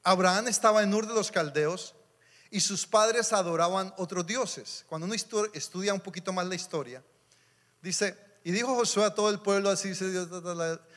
Abraham 0.04 0.48
estaba 0.48 0.82
en 0.84 0.94
Ur 0.94 1.08
de 1.08 1.14
los 1.14 1.32
Caldeos 1.32 1.96
y 2.50 2.62
sus 2.62 2.88
padres 2.88 3.32
adoraban 3.32 3.94
otros 3.98 4.26
dioses. 4.26 4.86
Cuando 4.88 5.06
uno 5.06 5.16
estudia 5.54 5.94
un 5.94 6.00
poquito 6.00 6.34
más 6.34 6.48
la 6.48 6.56
historia, 6.56 7.04
dice, 7.82 8.29
y 8.50 8.52
dijo 8.52 8.74
Josué 8.74 9.06
a 9.06 9.14
todo 9.14 9.30
el 9.30 9.40
pueblo, 9.40 9.70
así 9.70 9.90
dice 9.90 10.10
Dios, 10.10 10.28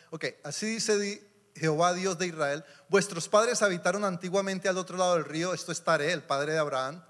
ok, 0.08 0.24
así 0.42 0.64
dice 0.64 1.22
Jehová 1.54 1.92
Dios 1.92 2.18
de 2.18 2.28
Israel, 2.28 2.64
vuestros 2.88 3.28
padres 3.28 3.60
habitaron 3.60 4.06
antiguamente 4.06 4.70
al 4.70 4.78
otro 4.78 4.96
lado 4.96 5.16
del 5.16 5.26
río, 5.26 5.52
esto 5.52 5.70
es 5.70 5.84
Tare, 5.84 6.12
el 6.12 6.22
padre 6.22 6.54
de 6.54 6.58
Abraham, 6.58 7.04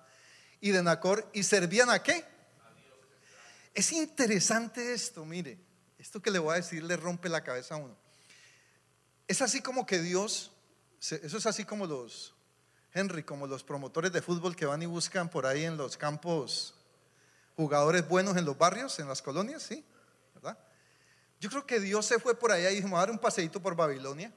y 0.60 0.72
de 0.72 0.82
Nacor, 0.82 1.30
y 1.32 1.44
servían 1.44 1.90
a 1.90 2.02
qué? 2.02 2.24
Es 3.72 3.92
interesante 3.92 4.92
esto, 4.92 5.24
mire, 5.24 5.60
esto 5.96 6.20
que 6.20 6.32
le 6.32 6.40
voy 6.40 6.54
a 6.54 6.56
decir 6.56 6.82
le 6.82 6.96
rompe 6.96 7.28
la 7.28 7.44
cabeza 7.44 7.76
a 7.76 7.78
uno. 7.78 7.96
Es 9.28 9.42
así 9.42 9.60
como 9.60 9.86
que 9.86 10.00
Dios, 10.00 10.50
eso 10.98 11.38
es 11.38 11.46
así 11.46 11.64
como 11.64 11.86
los, 11.86 12.34
Henry, 12.92 13.22
como 13.22 13.46
los 13.46 13.62
promotores 13.62 14.10
de 14.10 14.20
fútbol 14.20 14.56
que 14.56 14.66
van 14.66 14.82
y 14.82 14.86
buscan 14.86 15.28
por 15.28 15.46
ahí 15.46 15.64
en 15.64 15.76
los 15.76 15.96
campos 15.96 16.74
jugadores 17.54 18.08
buenos 18.08 18.36
en 18.36 18.44
los 18.44 18.58
barrios, 18.58 18.98
en 18.98 19.06
las 19.06 19.22
colonias, 19.22 19.62
¿sí? 19.62 19.84
Yo 21.42 21.50
creo 21.50 21.66
que 21.66 21.80
Dios 21.80 22.06
se 22.06 22.20
fue 22.20 22.38
por 22.38 22.52
allá 22.52 22.70
y 22.70 22.76
dijo, 22.76 22.96
a 22.96 23.00
dar 23.00 23.10
un 23.10 23.18
paseíto 23.18 23.60
por 23.60 23.74
Babilonia. 23.74 24.32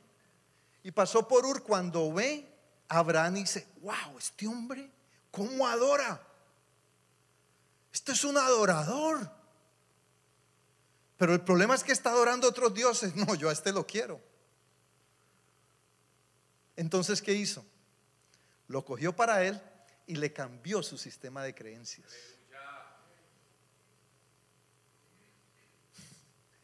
Y 0.82 0.90
pasó 0.90 1.28
por 1.28 1.46
Ur 1.46 1.62
cuando 1.62 2.12
ve 2.12 2.52
Abraham 2.88 3.38
y 3.38 3.40
dice, 3.42 3.68
wow, 3.82 4.18
este 4.18 4.48
hombre, 4.48 4.90
¿cómo 5.30 5.68
adora? 5.68 6.20
Esto 7.94 8.12
es 8.12 8.24
un 8.24 8.40
adorador. 8.40 9.32
Pero 11.18 11.36
el 11.36 11.42
problema 11.42 11.76
es 11.76 11.84
que 11.84 11.92
está 11.92 12.10
adorando 12.10 12.48
a 12.48 12.50
otros 12.50 12.74
dioses. 12.74 13.16
No, 13.16 13.36
yo 13.36 13.50
a 13.50 13.54
este 13.54 13.72
lo 13.72 13.86
quiero. 13.86 14.20
Entonces, 16.76 17.22
¿qué 17.22 17.34
hizo? 17.34 17.64
Lo 18.68 18.84
cogió 18.84 19.16
para 19.16 19.46
él 19.46 19.62
y 20.08 20.16
le 20.16 20.34
cambió 20.34 20.82
su 20.82 20.98
sistema 20.98 21.44
de 21.44 21.54
creencias. 21.54 22.12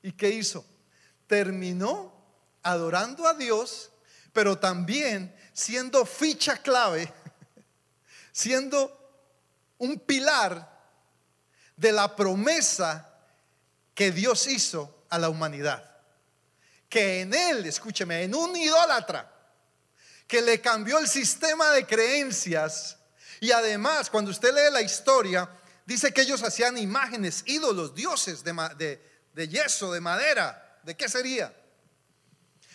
¿Y 0.01 0.13
qué 0.13 0.29
hizo? 0.29 0.65
Terminó 1.27 2.13
adorando 2.63 3.27
a 3.27 3.33
Dios, 3.33 3.91
pero 4.33 4.57
también 4.57 5.35
siendo 5.53 6.05
ficha 6.05 6.57
clave, 6.57 7.11
siendo 8.31 8.97
un 9.77 9.99
pilar 9.99 10.69
de 11.75 11.91
la 11.91 12.15
promesa 12.15 13.07
que 13.93 14.11
Dios 14.11 14.47
hizo 14.47 15.05
a 15.09 15.19
la 15.19 15.29
humanidad. 15.29 15.83
Que 16.89 17.21
en 17.21 17.33
él, 17.33 17.65
escúcheme, 17.65 18.23
en 18.23 18.35
un 18.35 18.55
idólatra 18.55 19.31
que 20.27 20.41
le 20.41 20.61
cambió 20.61 20.97
el 20.97 21.07
sistema 21.07 21.71
de 21.71 21.85
creencias 21.85 22.97
y 23.41 23.51
además 23.51 24.09
cuando 24.09 24.31
usted 24.31 24.53
lee 24.53 24.71
la 24.71 24.81
historia, 24.81 25.49
dice 25.85 26.13
que 26.13 26.21
ellos 26.21 26.43
hacían 26.43 26.77
imágenes, 26.77 27.43
ídolos, 27.47 27.95
dioses 27.95 28.43
de, 28.43 28.53
de 28.77 29.10
yeso, 29.35 29.91
de 29.91 30.01
madera. 30.01 30.79
¿De 30.83 30.95
qué 30.95 31.07
sería? 31.07 31.53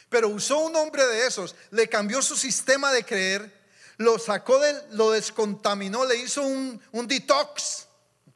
Pero 0.08 0.28
usó 0.28 0.58
un 0.58 0.76
hombre 0.76 1.04
de 1.06 1.26
esos, 1.26 1.54
le 1.70 1.88
cambió 1.88 2.22
su 2.22 2.36
sistema 2.36 2.92
de 2.92 3.04
creer, 3.04 3.52
lo 3.96 4.18
sacó, 4.18 4.58
de, 4.60 4.74
lo 4.92 5.10
descontaminó, 5.10 6.04
le 6.04 6.16
hizo 6.16 6.42
un, 6.42 6.80
un 6.92 7.06
detox 7.08 7.88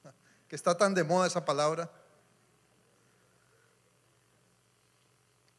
que 0.49 0.57
está 0.57 0.77
tan 0.77 0.95
de 0.95 1.05
moda 1.05 1.29
esa 1.29 1.45
palabra. 1.45 1.91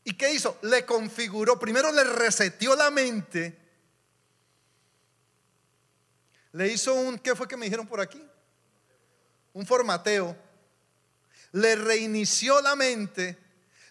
¿Y 0.04 0.14
qué 0.14 0.34
hizo? 0.34 0.58
Le 0.64 0.86
configuró, 0.86 1.60
primero 1.60 1.92
le 1.92 2.04
reseteó 2.04 2.76
la 2.76 2.90
mente. 2.90 3.58
Le 6.54 6.68
hizo 6.68 6.94
un, 6.94 7.18
¿qué 7.18 7.36
fue 7.36 7.48
que 7.48 7.56
me 7.56 7.66
dijeron 7.66 7.88
por 7.88 8.02
aquí? 8.02 8.22
Un 9.54 9.66
formateo. 9.66 10.36
Le 11.54 11.76
reinició 11.76 12.62
la 12.62 12.76
mente, 12.76 13.38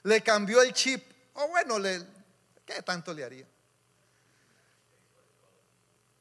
le 0.03 0.23
cambió 0.23 0.63
el 0.63 0.73
chip. 0.73 1.05
O 1.35 1.49
bueno, 1.49 1.79
le, 1.79 2.03
¿qué 2.65 2.83
tanto 2.83 3.13
le 3.13 3.25
haría? 3.25 3.47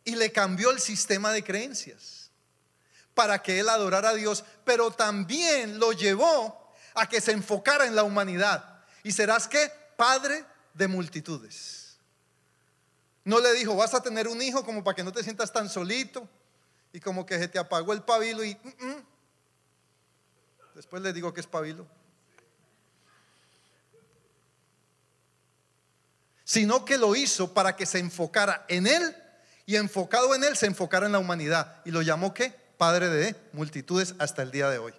Y 0.04 0.16
le 0.16 0.32
cambió 0.32 0.72
el 0.72 0.80
sistema 0.80 1.32
de 1.32 1.44
creencias 1.44 2.32
para 3.14 3.42
que 3.42 3.60
él 3.60 3.70
adorara 3.70 4.10
a 4.10 4.14
Dios, 4.14 4.44
pero 4.64 4.92
también 4.92 5.80
lo 5.80 5.92
llevó 5.92 6.74
a 6.94 7.08
que 7.08 7.22
se 7.22 7.32
enfocara 7.32 7.86
en 7.86 7.96
la 7.96 8.04
humanidad. 8.04 8.84
¿Y 9.04 9.12
serás 9.12 9.48
que 9.48 9.72
Padre 10.00 10.46
de 10.74 10.88
multitudes. 10.88 11.98
No 13.26 13.40
le 13.40 13.52
dijo, 13.52 13.76
vas 13.76 13.94
a 13.94 14.02
tener 14.02 14.30
un 14.30 14.42
hijo 14.42 14.64
como 14.64 14.82
para 14.82 14.96
que 14.96 15.04
no 15.04 15.12
te 15.12 15.24
sientas 15.24 15.52
tan 15.52 15.68
solito 15.68 16.26
y 16.94 17.02
como 17.02 17.26
que 17.26 17.38
se 17.38 17.50
te 17.50 17.60
apagó 17.60 17.92
el 17.92 18.02
pabilo 18.02 18.42
y... 18.44 18.56
Mm, 18.56 18.86
mm". 18.88 19.06
Después 20.80 21.04
le 21.04 21.12
digo 21.12 21.34
que 21.34 21.42
es 21.42 21.46
pabilo. 21.46 21.86
Sino 26.46 26.86
que 26.86 26.98
lo 26.98 27.18
hizo 27.18 27.54
para 27.54 27.76
que 27.76 27.86
se 27.86 28.00
enfocara 28.00 28.64
en 28.70 28.88
él 28.88 29.14
y 29.66 29.76
enfocado 29.76 30.34
en 30.34 30.46
él 30.46 30.56
se 30.56 30.68
enfocara 30.68 31.08
en 31.08 31.12
la 31.12 31.20
humanidad. 31.20 31.82
Y 31.84 31.92
lo 31.92 32.02
llamó 32.02 32.34
que 32.34 32.52
Padre 32.78 33.10
de 33.10 33.36
multitudes 33.52 34.16
hasta 34.20 34.42
el 34.42 34.52
día 34.52 34.70
de 34.70 34.78
hoy. 34.78 34.94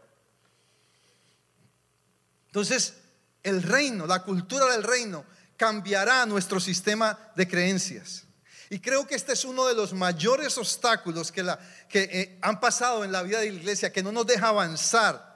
Entonces, 2.48 2.96
el 3.42 3.62
reino, 3.62 4.06
la 4.06 4.22
cultura 4.22 4.66
del 4.66 4.82
reino, 4.82 5.24
cambiará 5.56 6.26
nuestro 6.26 6.60
sistema 6.60 7.18
de 7.36 7.48
creencias. 7.48 8.24
Y 8.68 8.80
creo 8.80 9.06
que 9.06 9.14
este 9.14 9.32
es 9.32 9.46
uno 9.46 9.64
de 9.64 9.74
los 9.74 9.94
mayores 9.94 10.58
obstáculos 10.58 11.32
que, 11.32 11.42
la, 11.42 11.58
que 11.88 12.02
eh, 12.02 12.38
han 12.42 12.60
pasado 12.60 13.02
en 13.02 13.12
la 13.12 13.22
vida 13.22 13.38
de 13.38 13.48
la 13.48 13.56
iglesia, 13.56 13.90
que 13.90 14.02
no 14.02 14.12
nos 14.12 14.26
deja 14.26 14.48
avanzar 14.48 15.29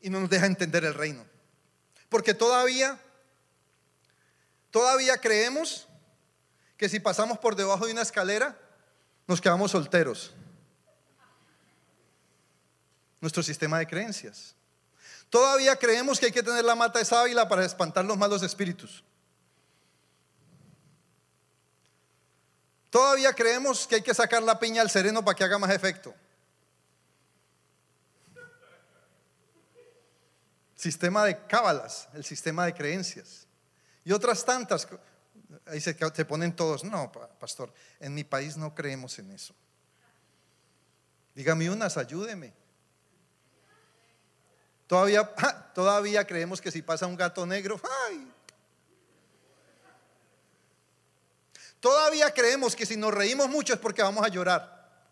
y 0.00 0.10
no 0.10 0.20
nos 0.20 0.30
deja 0.30 0.46
entender 0.46 0.84
el 0.84 0.94
reino. 0.94 1.24
Porque 2.08 2.34
todavía, 2.34 2.98
todavía 4.70 5.18
creemos 5.18 5.86
que 6.76 6.88
si 6.88 7.00
pasamos 7.00 7.38
por 7.38 7.56
debajo 7.56 7.86
de 7.86 7.92
una 7.92 8.02
escalera, 8.02 8.58
nos 9.26 9.40
quedamos 9.40 9.70
solteros. 9.70 10.32
Nuestro 13.20 13.42
sistema 13.42 13.78
de 13.78 13.86
creencias. 13.86 14.54
Todavía 15.30 15.76
creemos 15.76 16.20
que 16.20 16.26
hay 16.26 16.32
que 16.32 16.42
tener 16.42 16.64
la 16.64 16.74
mata 16.74 16.98
de 16.98 17.04
sábila 17.04 17.48
para 17.48 17.64
espantar 17.64 18.04
los 18.04 18.16
malos 18.16 18.42
espíritus. 18.42 19.02
Todavía 22.90 23.32
creemos 23.34 23.86
que 23.86 23.96
hay 23.96 24.02
que 24.02 24.14
sacar 24.14 24.42
la 24.42 24.58
piña 24.58 24.80
al 24.82 24.90
sereno 24.90 25.24
para 25.24 25.34
que 25.34 25.44
haga 25.44 25.58
más 25.58 25.70
efecto. 25.70 26.14
Sistema 30.86 31.24
de 31.24 31.36
cábalas, 31.48 32.08
el 32.14 32.24
sistema 32.24 32.64
de 32.64 32.72
creencias. 32.72 33.48
Y 34.04 34.12
otras 34.12 34.44
tantas. 34.44 34.86
Ahí 35.66 35.80
se, 35.80 35.94
ponen 36.24 36.54
todos. 36.54 36.84
No, 36.84 37.10
pastor, 37.40 37.74
en 37.98 38.14
mi 38.14 38.22
país 38.22 38.56
no 38.56 38.72
creemos 38.72 39.18
en 39.18 39.32
eso. 39.32 39.52
Dígame 41.34 41.68
unas, 41.70 41.96
ayúdeme. 41.96 42.54
Todavía, 44.86 45.28
todavía 45.74 46.24
creemos 46.24 46.60
que 46.60 46.70
si 46.70 46.82
pasa 46.82 47.08
un 47.08 47.16
gato 47.16 47.44
negro, 47.44 47.80
¡ay! 48.08 48.32
Todavía 51.80 52.32
creemos 52.32 52.76
que 52.76 52.86
si 52.86 52.96
nos 52.96 53.12
reímos 53.12 53.48
mucho 53.48 53.74
es 53.74 53.80
porque 53.80 54.02
vamos 54.02 54.24
a 54.24 54.28
llorar. 54.28 55.02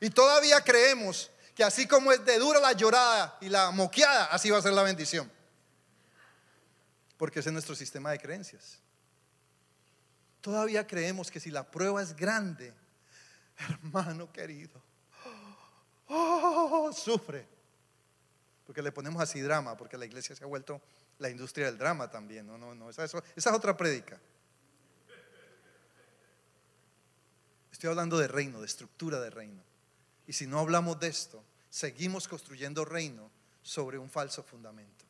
Y 0.00 0.08
todavía 0.08 0.62
creemos 0.62 1.30
que 1.54 1.64
así 1.64 1.86
como 1.86 2.12
es 2.12 2.24
de 2.24 2.38
dura 2.38 2.60
la 2.60 2.72
llorada 2.72 3.36
y 3.40 3.48
la 3.48 3.70
moqueada, 3.70 4.26
así 4.26 4.50
va 4.50 4.58
a 4.58 4.62
ser 4.62 4.72
la 4.72 4.82
bendición. 4.82 5.30
Porque 7.16 7.40
ese 7.40 7.50
es 7.50 7.52
nuestro 7.52 7.74
sistema 7.74 8.10
de 8.10 8.18
creencias. 8.18 8.78
Todavía 10.40 10.86
creemos 10.86 11.30
que 11.30 11.38
si 11.38 11.50
la 11.50 11.70
prueba 11.70 12.02
es 12.02 12.16
grande, 12.16 12.74
hermano 13.58 14.32
querido, 14.32 14.82
oh, 16.08 16.90
sufre. 16.92 17.46
Porque 18.66 18.82
le 18.82 18.90
ponemos 18.90 19.22
así 19.22 19.40
drama, 19.40 19.76
porque 19.76 19.98
la 19.98 20.06
iglesia 20.06 20.34
se 20.34 20.42
ha 20.42 20.46
vuelto 20.46 20.80
la 21.18 21.28
industria 21.28 21.66
del 21.66 21.78
drama 21.78 22.10
también. 22.10 22.46
No, 22.46 22.56
no, 22.56 22.74
no, 22.74 22.90
esa, 22.90 23.04
esa 23.04 23.22
es 23.34 23.46
otra 23.46 23.76
prédica. 23.76 24.18
Estoy 27.70 27.90
hablando 27.90 28.18
de 28.18 28.28
reino, 28.28 28.60
de 28.60 28.66
estructura 28.66 29.20
de 29.20 29.30
reino. 29.30 29.62
Y 30.26 30.32
si 30.32 30.46
no 30.46 30.58
hablamos 30.58 30.98
de 31.00 31.08
esto, 31.08 31.42
seguimos 31.70 32.28
construyendo 32.28 32.84
reino 32.84 33.30
sobre 33.62 33.98
un 33.98 34.10
falso 34.10 34.42
fundamento. 34.42 35.04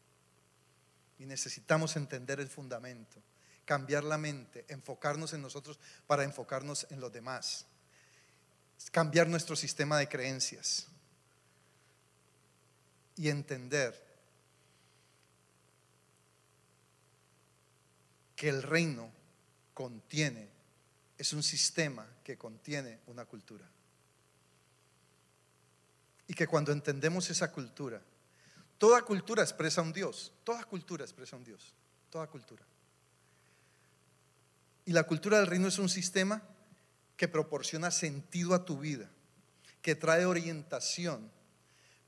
Y 1.18 1.26
necesitamos 1.26 1.96
entender 1.96 2.40
el 2.40 2.48
fundamento, 2.48 3.20
cambiar 3.64 4.04
la 4.04 4.18
mente, 4.18 4.64
enfocarnos 4.68 5.32
en 5.32 5.42
nosotros 5.42 5.78
para 6.06 6.24
enfocarnos 6.24 6.86
en 6.90 7.00
los 7.00 7.12
demás, 7.12 7.66
cambiar 8.90 9.28
nuestro 9.28 9.56
sistema 9.56 9.98
de 9.98 10.08
creencias 10.08 10.86
y 13.16 13.28
entender 13.28 14.12
que 18.34 18.48
el 18.48 18.62
reino 18.62 19.10
contiene, 19.74 20.48
es 21.16 21.32
un 21.32 21.42
sistema 21.42 22.06
que 22.24 22.36
contiene 22.36 22.98
una 23.06 23.24
cultura. 23.24 23.64
Y 26.32 26.34
que 26.34 26.46
cuando 26.46 26.72
entendemos 26.72 27.28
esa 27.28 27.52
cultura, 27.52 28.00
toda 28.78 29.02
cultura 29.02 29.42
expresa 29.42 29.82
un 29.82 29.92
Dios, 29.92 30.32
toda 30.42 30.64
cultura 30.64 31.04
expresa 31.04 31.36
un 31.36 31.44
Dios, 31.44 31.74
toda 32.08 32.26
cultura. 32.26 32.64
Y 34.86 34.92
la 34.92 35.02
cultura 35.04 35.36
del 35.38 35.46
reino 35.46 35.68
es 35.68 35.78
un 35.78 35.90
sistema 35.90 36.42
que 37.18 37.28
proporciona 37.28 37.90
sentido 37.90 38.54
a 38.54 38.64
tu 38.64 38.78
vida, 38.78 39.10
que 39.82 39.94
trae 39.94 40.24
orientación 40.24 41.30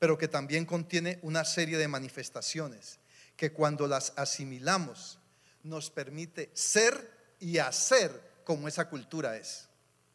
pero 0.05 0.19
que 0.19 0.29
también 0.29 0.67
contiene 0.67 1.19
una 1.23 1.47
serie 1.47 1.79
de 1.79 1.89
manifestaciones 1.89 2.99
que 3.39 3.53
cuando 3.53 3.87
las 3.87 4.13
asimilamos 4.17 5.19
nos 5.63 5.89
permite 5.89 6.51
ser 6.53 7.11
y 7.41 7.57
hacer 7.57 8.21
como 8.45 8.69
esa 8.69 8.87
cultura 8.91 9.37
es. 9.39 9.67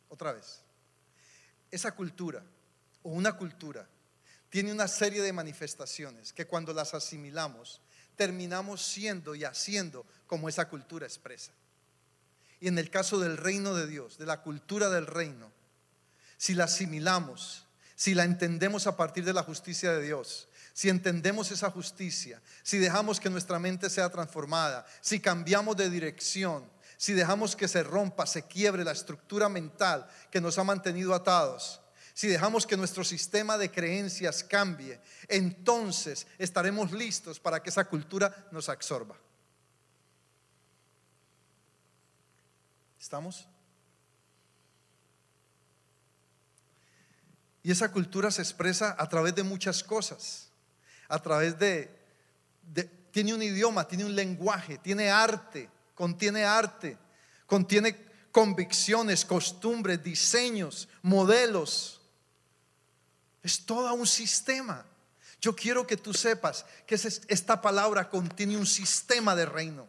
Otra 0.09 0.31
vez, 0.31 0.61
esa 1.71 1.95
cultura 1.95 2.43
o 3.01 3.09
una 3.09 3.35
cultura 3.35 3.89
tiene 4.49 4.71
una 4.71 4.87
serie 4.87 5.21
de 5.21 5.33
manifestaciones 5.33 6.33
que 6.33 6.47
cuando 6.47 6.73
las 6.73 6.93
asimilamos 6.93 7.81
terminamos 8.15 8.83
siendo 8.83 9.35
y 9.35 9.45
haciendo 9.45 10.05
como 10.27 10.49
esa 10.49 10.67
cultura 10.67 11.05
expresa. 11.05 11.53
Y 12.59 12.67
en 12.67 12.77
el 12.77 12.89
caso 12.89 13.19
del 13.19 13.37
reino 13.37 13.73
de 13.73 13.87
Dios, 13.87 14.17
de 14.17 14.25
la 14.25 14.41
cultura 14.41 14.89
del 14.89 15.07
reino, 15.07 15.51
si 16.37 16.53
la 16.53 16.65
asimilamos, 16.65 17.65
si 17.95 18.13
la 18.13 18.25
entendemos 18.25 18.87
a 18.87 18.97
partir 18.97 19.23
de 19.23 19.33
la 19.33 19.43
justicia 19.43 19.93
de 19.93 20.03
Dios, 20.03 20.49
si 20.73 20.89
entendemos 20.89 21.51
esa 21.51 21.71
justicia, 21.71 22.41
si 22.63 22.77
dejamos 22.77 23.19
que 23.19 23.29
nuestra 23.29 23.59
mente 23.59 23.89
sea 23.89 24.09
transformada, 24.09 24.85
si 25.01 25.19
cambiamos 25.19 25.77
de 25.77 25.89
dirección, 25.89 26.69
si 26.97 27.13
dejamos 27.13 27.55
que 27.55 27.67
se 27.67 27.83
rompa, 27.83 28.25
se 28.25 28.43
quiebre 28.43 28.83
la 28.83 28.91
estructura 28.91 29.47
mental 29.47 30.07
que 30.31 30.41
nos 30.41 30.57
ha 30.57 30.63
mantenido 30.63 31.13
atados, 31.13 31.81
si 32.19 32.27
dejamos 32.27 32.67
que 32.67 32.75
nuestro 32.75 33.05
sistema 33.05 33.57
de 33.57 33.71
creencias 33.71 34.43
cambie, 34.43 34.99
entonces 35.29 36.27
estaremos 36.37 36.91
listos 36.91 37.39
para 37.39 37.63
que 37.63 37.69
esa 37.69 37.85
cultura 37.85 38.49
nos 38.51 38.67
absorba. 38.67 39.15
¿Estamos? 42.99 43.47
Y 47.63 47.71
esa 47.71 47.89
cultura 47.89 48.29
se 48.31 48.41
expresa 48.41 48.97
a 48.99 49.07
través 49.07 49.33
de 49.33 49.43
muchas 49.43 49.81
cosas, 49.81 50.49
a 51.07 51.21
través 51.21 51.57
de, 51.57 51.89
tiene 53.11 53.33
un 53.33 53.41
idioma, 53.41 53.87
tiene 53.87 54.03
un 54.03 54.13
lenguaje, 54.13 54.77
tiene 54.79 55.09
arte, 55.09 55.69
contiene 55.95 56.43
arte, 56.43 56.97
contiene 57.45 57.95
convicciones, 58.33 59.23
costumbres, 59.23 60.03
diseños, 60.03 60.89
modelos. 61.01 61.98
Es 63.43 63.65
todo 63.65 63.93
un 63.93 64.07
sistema. 64.07 64.85
Yo 65.41 65.55
quiero 65.55 65.87
que 65.87 65.97
tú 65.97 66.13
sepas 66.13 66.65
que 66.85 66.95
esta 66.95 67.61
palabra 67.61 68.09
contiene 68.09 68.57
un 68.57 68.65
sistema 68.65 69.35
de 69.35 69.45
reino 69.45 69.87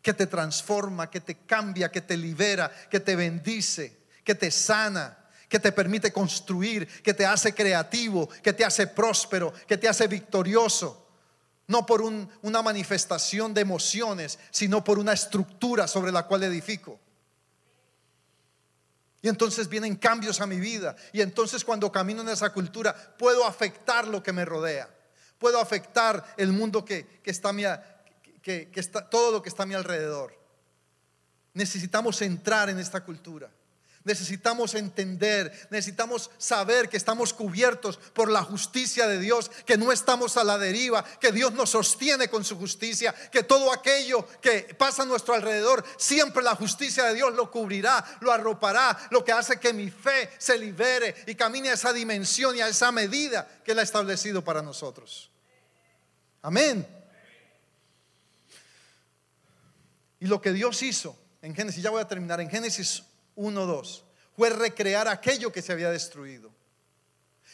que 0.00 0.14
te 0.14 0.26
transforma, 0.26 1.10
que 1.10 1.20
te 1.20 1.34
cambia, 1.34 1.90
que 1.90 2.00
te 2.00 2.16
libera, 2.16 2.70
que 2.90 3.00
te 3.00 3.14
bendice, 3.14 3.98
que 4.24 4.34
te 4.34 4.50
sana, 4.50 5.18
que 5.48 5.58
te 5.58 5.72
permite 5.72 6.12
construir, 6.12 6.86
que 7.02 7.14
te 7.14 7.26
hace 7.26 7.54
creativo, 7.54 8.28
que 8.42 8.52
te 8.52 8.64
hace 8.64 8.86
próspero, 8.86 9.52
que 9.66 9.76
te 9.76 9.88
hace 9.88 10.06
victorioso. 10.06 11.06
No 11.66 11.84
por 11.84 12.00
una 12.00 12.62
manifestación 12.62 13.52
de 13.52 13.60
emociones, 13.60 14.38
sino 14.50 14.82
por 14.82 14.98
una 14.98 15.12
estructura 15.12 15.86
sobre 15.86 16.12
la 16.12 16.26
cual 16.26 16.44
edifico. 16.44 16.98
Y 19.20 19.28
entonces 19.28 19.68
vienen 19.68 19.96
cambios 19.96 20.40
a 20.40 20.46
mi 20.46 20.60
vida. 20.60 20.94
Y 21.12 21.20
entonces 21.20 21.64
cuando 21.64 21.90
camino 21.90 22.22
en 22.22 22.28
esa 22.28 22.52
cultura 22.52 22.94
puedo 23.18 23.44
afectar 23.44 24.06
lo 24.06 24.22
que 24.22 24.32
me 24.32 24.44
rodea. 24.44 24.88
Puedo 25.38 25.60
afectar 25.60 26.34
el 26.36 26.52
mundo 26.52 26.84
que, 26.84 27.20
está, 27.24 27.52
que 28.42 28.70
está, 28.74 29.08
todo 29.08 29.32
lo 29.32 29.42
que 29.42 29.48
está 29.48 29.64
a 29.64 29.66
mi 29.66 29.74
alrededor. 29.74 30.36
Necesitamos 31.54 32.22
entrar 32.22 32.68
en 32.70 32.78
esta 32.78 33.04
cultura. 33.04 33.50
Necesitamos 34.08 34.74
entender, 34.74 35.68
necesitamos 35.68 36.30
saber 36.38 36.88
que 36.88 36.96
estamos 36.96 37.34
cubiertos 37.34 37.98
por 38.14 38.30
la 38.30 38.42
justicia 38.42 39.06
de 39.06 39.18
Dios, 39.18 39.50
que 39.66 39.76
no 39.76 39.92
estamos 39.92 40.38
a 40.38 40.44
la 40.44 40.56
deriva, 40.56 41.04
que 41.04 41.30
Dios 41.30 41.52
nos 41.52 41.68
sostiene 41.68 42.28
con 42.28 42.42
su 42.42 42.56
justicia, 42.56 43.14
que 43.30 43.42
todo 43.42 43.70
aquello 43.70 44.26
que 44.40 44.74
pasa 44.78 45.02
a 45.02 45.04
nuestro 45.04 45.34
alrededor, 45.34 45.84
siempre 45.98 46.42
la 46.42 46.54
justicia 46.54 47.04
de 47.04 47.16
Dios 47.16 47.34
lo 47.34 47.50
cubrirá, 47.50 48.02
lo 48.20 48.32
arropará, 48.32 48.98
lo 49.10 49.22
que 49.22 49.32
hace 49.32 49.60
que 49.60 49.74
mi 49.74 49.90
fe 49.90 50.30
se 50.38 50.56
libere 50.56 51.14
y 51.26 51.34
camine 51.34 51.68
a 51.68 51.74
esa 51.74 51.92
dimensión 51.92 52.56
y 52.56 52.62
a 52.62 52.68
esa 52.68 52.90
medida 52.90 53.46
que 53.62 53.72
Él 53.72 53.78
ha 53.78 53.82
establecido 53.82 54.42
para 54.42 54.62
nosotros. 54.62 55.30
Amén. 56.40 56.88
Y 60.18 60.24
lo 60.24 60.40
que 60.40 60.54
Dios 60.54 60.82
hizo 60.82 61.14
en 61.42 61.54
Génesis, 61.54 61.82
ya 61.82 61.90
voy 61.90 62.00
a 62.00 62.08
terminar, 62.08 62.40
en 62.40 62.48
Génesis 62.48 63.02
1.2, 63.38 64.02
fue 64.36 64.50
recrear 64.50 65.08
aquello 65.08 65.52
que 65.52 65.62
se 65.62 65.72
había 65.72 65.90
destruido. 65.90 66.50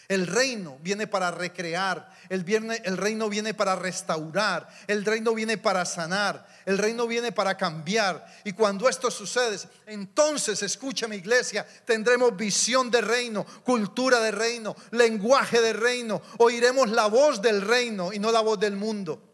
El 0.07 0.27
reino 0.27 0.79
viene 0.83 1.07
para 1.07 1.31
recrear, 1.31 2.11
el, 2.29 2.45
el, 2.85 2.97
reino 2.99 3.31
viene 3.31 3.55
para 3.55 3.75
restaurar, 3.75 4.69
el 4.87 5.03
reino 5.03 5.35
viene 5.35 5.57
para 5.57 5.87
sanar, 5.87 6.47
el 6.67 6.77
reino 6.77 7.07
viene 7.07 7.33
para 7.33 7.57
cambiar. 7.57 8.27
Y 8.45 8.53
cuando 8.53 8.87
esto 8.87 9.11
sucede, 9.11 9.59
entonces, 9.87 10.63
escucha 10.63 11.09
mi 11.09 11.17
iglesia, 11.17 11.67
tendremos 11.87 12.37
visión 12.37 12.91
de 12.91 13.01
reino, 13.01 13.47
cultura 13.65 14.21
de 14.21 14.31
reino, 14.31 14.77
lenguaje 14.91 15.63
de 15.63 15.73
reino, 15.73 16.21
oiremos 16.37 16.91
la 16.91 17.07
voz 17.07 17.41
del 17.41 17.63
reino 17.63 18.13
y 18.13 18.19
no 18.19 18.31
la 18.31 18.41
voz 18.41 18.61
del 18.61 18.77
mundo 18.77 19.34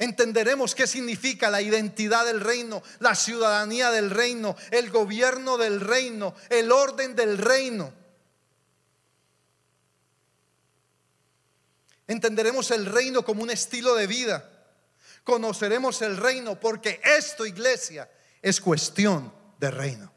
entenderemos 0.00 0.74
qué 0.74 0.86
significa 0.86 1.50
la 1.50 1.62
identidad 1.62 2.24
del 2.24 2.40
reino, 2.40 2.82
la 2.98 3.14
ciudadanía 3.14 3.90
del 3.90 4.10
reino, 4.10 4.56
el 4.72 4.90
gobierno 4.90 5.58
del 5.58 5.80
reino, 5.80 6.34
el 6.48 6.72
orden 6.72 7.14
del 7.14 7.38
reino. 7.38 7.92
Entenderemos 12.08 12.70
el 12.72 12.86
reino 12.86 13.24
como 13.24 13.42
un 13.42 13.50
estilo 13.50 13.94
de 13.94 14.06
vida. 14.08 14.50
Conoceremos 15.22 16.00
el 16.02 16.16
reino 16.16 16.58
porque 16.58 17.00
esto, 17.04 17.46
iglesia, 17.46 18.10
es 18.40 18.60
cuestión 18.60 19.32
de 19.60 19.70
reino. 19.70 20.12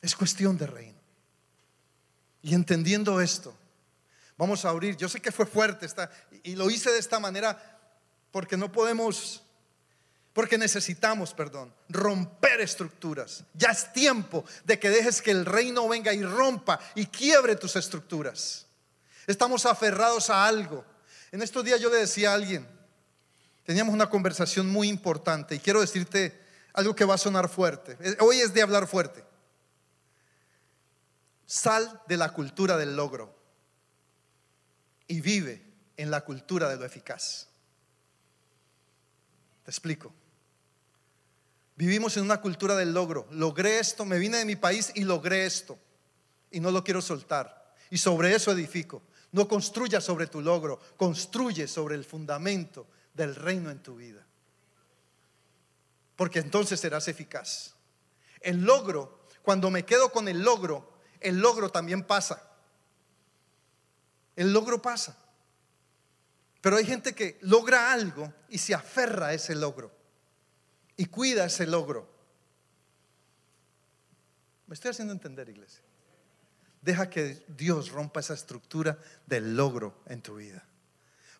Es 0.00 0.14
cuestión 0.14 0.56
de 0.56 0.66
reino. 0.68 0.98
Y 2.40 2.54
entendiendo 2.54 3.20
esto, 3.20 3.52
Vamos 4.42 4.64
a 4.64 4.70
abrir. 4.70 4.96
Yo 4.96 5.08
sé 5.08 5.20
que 5.20 5.30
fue 5.30 5.46
fuerte 5.46 5.86
esta, 5.86 6.10
y 6.42 6.56
lo 6.56 6.68
hice 6.68 6.90
de 6.90 6.98
esta 6.98 7.20
manera 7.20 7.78
porque 8.32 8.56
no 8.56 8.72
podemos, 8.72 9.40
porque 10.32 10.58
necesitamos, 10.58 11.32
perdón, 11.32 11.72
romper 11.88 12.60
estructuras. 12.60 13.44
Ya 13.54 13.68
es 13.68 13.92
tiempo 13.92 14.44
de 14.64 14.80
que 14.80 14.90
dejes 14.90 15.22
que 15.22 15.30
el 15.30 15.46
reino 15.46 15.86
venga 15.86 16.12
y 16.12 16.24
rompa 16.24 16.80
y 16.96 17.06
quiebre 17.06 17.54
tus 17.54 17.76
estructuras. 17.76 18.66
Estamos 19.28 19.64
aferrados 19.64 20.28
a 20.28 20.44
algo. 20.44 20.84
En 21.30 21.40
estos 21.40 21.64
días 21.64 21.80
yo 21.80 21.88
le 21.88 21.98
decía 21.98 22.32
a 22.32 22.34
alguien, 22.34 22.66
teníamos 23.62 23.94
una 23.94 24.10
conversación 24.10 24.68
muy 24.68 24.88
importante 24.88 25.54
y 25.54 25.60
quiero 25.60 25.80
decirte 25.80 26.36
algo 26.72 26.96
que 26.96 27.04
va 27.04 27.14
a 27.14 27.18
sonar 27.18 27.48
fuerte. 27.48 27.96
Hoy 28.18 28.40
es 28.40 28.52
de 28.52 28.62
hablar 28.62 28.88
fuerte. 28.88 29.24
Sal 31.46 32.02
de 32.08 32.16
la 32.16 32.32
cultura 32.32 32.76
del 32.76 32.96
logro 32.96 33.40
y 35.06 35.20
vive 35.20 35.62
en 35.96 36.10
la 36.10 36.22
cultura 36.22 36.68
de 36.68 36.76
lo 36.76 36.84
eficaz. 36.84 37.48
Te 39.64 39.70
explico. 39.70 40.12
Vivimos 41.76 42.16
en 42.16 42.24
una 42.24 42.40
cultura 42.40 42.76
del 42.76 42.92
logro. 42.92 43.26
Logré 43.30 43.78
esto, 43.78 44.04
me 44.04 44.18
vine 44.18 44.38
de 44.38 44.44
mi 44.44 44.56
país 44.56 44.92
y 44.94 45.04
logré 45.04 45.46
esto. 45.46 45.78
Y 46.50 46.60
no 46.60 46.70
lo 46.70 46.84
quiero 46.84 47.00
soltar. 47.00 47.74
Y 47.90 47.98
sobre 47.98 48.34
eso 48.34 48.52
edifico. 48.52 49.02
No 49.32 49.48
construya 49.48 50.00
sobre 50.00 50.26
tu 50.26 50.42
logro, 50.42 50.78
construye 50.96 51.66
sobre 51.66 51.94
el 51.94 52.04
fundamento 52.04 52.86
del 53.14 53.34
reino 53.34 53.70
en 53.70 53.82
tu 53.82 53.96
vida. 53.96 54.26
Porque 56.16 56.40
entonces 56.40 56.78
serás 56.78 57.08
eficaz. 57.08 57.74
El 58.40 58.62
logro, 58.62 59.26
cuando 59.42 59.70
me 59.70 59.84
quedo 59.84 60.12
con 60.12 60.28
el 60.28 60.42
logro, 60.42 60.92
el 61.20 61.38
logro 61.38 61.70
también 61.70 62.04
pasa. 62.04 62.51
El 64.36 64.52
logro 64.52 64.80
pasa. 64.80 65.16
Pero 66.60 66.76
hay 66.76 66.84
gente 66.84 67.14
que 67.14 67.38
logra 67.42 67.92
algo 67.92 68.32
y 68.48 68.58
se 68.58 68.74
aferra 68.74 69.28
a 69.28 69.34
ese 69.34 69.54
logro 69.54 69.92
y 70.96 71.06
cuida 71.06 71.44
ese 71.44 71.66
logro. 71.66 72.08
Me 74.66 74.74
estoy 74.74 74.92
haciendo 74.92 75.12
entender, 75.12 75.48
iglesia. 75.48 75.82
Deja 76.80 77.10
que 77.10 77.44
Dios 77.48 77.90
rompa 77.90 78.20
esa 78.20 78.34
estructura 78.34 78.98
del 79.26 79.56
logro 79.56 80.00
en 80.06 80.22
tu 80.22 80.36
vida. 80.36 80.64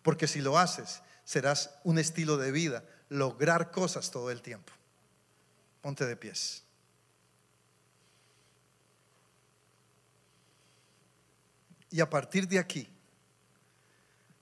Porque 0.01 0.27
si 0.27 0.41
lo 0.41 0.57
haces, 0.57 1.01
serás 1.23 1.71
un 1.83 1.97
estilo 1.97 2.37
de 2.37 2.51
vida, 2.51 2.83
lograr 3.09 3.71
cosas 3.71 4.11
todo 4.11 4.31
el 4.31 4.41
tiempo. 4.41 4.73
Ponte 5.81 6.05
de 6.05 6.15
pies. 6.15 6.62
Y 11.93 12.01
a 12.01 12.09
partir 12.09 12.47
de 12.47 12.57
aquí, 12.57 12.89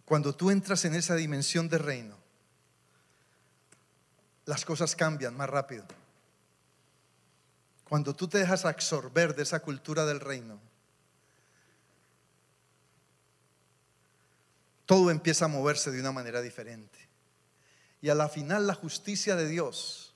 cuando 0.05 0.33
tú 0.33 0.51
entras 0.51 0.85
en 0.85 0.95
esa 0.95 1.15
dimensión 1.15 1.67
de 1.67 1.79
reino, 1.79 2.17
las 4.45 4.63
cosas 4.63 4.95
cambian 4.95 5.35
más 5.35 5.49
rápido. 5.49 5.83
Cuando 7.83 8.15
tú 8.15 8.29
te 8.29 8.37
dejas 8.37 8.63
absorber 8.63 9.35
de 9.35 9.43
esa 9.43 9.59
cultura 9.59 10.05
del 10.05 10.21
reino, 10.21 10.61
todo 14.85 15.11
empieza 15.11 15.43
a 15.43 15.49
moverse 15.49 15.91
de 15.91 15.99
una 15.99 16.13
manera 16.13 16.41
diferente. 16.41 16.99
Y 18.01 18.07
a 18.07 18.15
la 18.15 18.29
final 18.29 18.65
la 18.65 18.75
justicia 18.75 19.35
de 19.35 19.49
Dios 19.49 20.13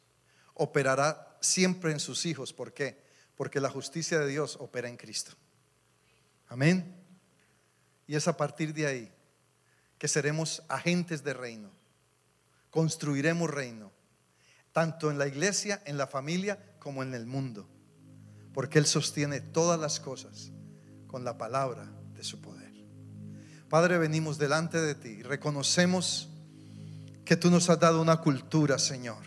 operará 0.54 1.38
siempre 1.42 1.92
en 1.92 2.00
sus 2.00 2.26
hijos. 2.26 2.54
¿Por 2.54 2.74
qué? 2.74 2.98
Porque 3.36 3.60
la 3.60 3.70
justicia 3.70 4.20
de 4.20 4.28
Dios 4.28 4.56
opera 4.62 4.88
en 4.88 4.96
Cristo. 4.96 5.34
Amén. 6.48 6.95
Y 8.08 8.16
es 8.16 8.28
a 8.28 8.38
partir 8.38 8.74
de 8.74 8.88
ahí 8.88 9.12
que 9.98 10.08
seremos 10.08 10.64
agentes 10.68 11.24
de 11.24 11.34
reino. 11.34 11.72
Construiremos 12.70 13.50
reino, 13.50 13.92
tanto 14.72 15.10
en 15.10 15.18
la 15.18 15.28
iglesia, 15.28 15.82
en 15.86 15.98
la 15.98 16.08
familia, 16.08 16.60
como 16.80 17.04
en 17.04 17.14
el 17.14 17.26
mundo. 17.26 17.68
Porque 18.54 18.80
Él 18.80 18.86
sostiene 18.86 19.40
todas 19.40 19.80
las 19.80 20.00
cosas 20.00 20.52
con 21.08 21.24
la 21.24 21.38
palabra 21.38 21.90
de 22.14 22.24
su 22.24 22.42
poder. 22.42 22.72
Padre, 23.70 23.98
venimos 23.98 24.38
delante 24.38 24.80
de 24.80 24.96
ti 24.96 25.10
y 25.10 25.24
reconocemos 25.24 26.30
que 27.24 27.36
tú 27.36 27.50
nos 27.50 27.70
has 27.70 27.80
dado 27.80 28.02
una 28.02 28.18
cultura, 28.18 28.78
Señor. 28.78 29.24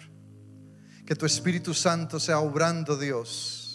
Que 1.05 1.16
tu 1.16 1.26
Espíritu 1.26 1.74
Santo 1.74 2.20
sea 2.20 2.39
obrando, 2.39 2.97
Dios 2.97 3.68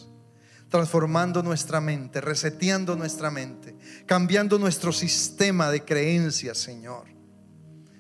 transformando 0.73 1.43
nuestra 1.43 1.79
mente, 1.79 2.19
reseteando 2.19 2.95
nuestra 2.95 3.29
mente, 3.29 3.75
cambiando 4.07 4.57
nuestro 4.57 4.91
sistema 4.91 5.69
de 5.69 5.85
creencias, 5.85 6.57
Señor. 6.57 7.05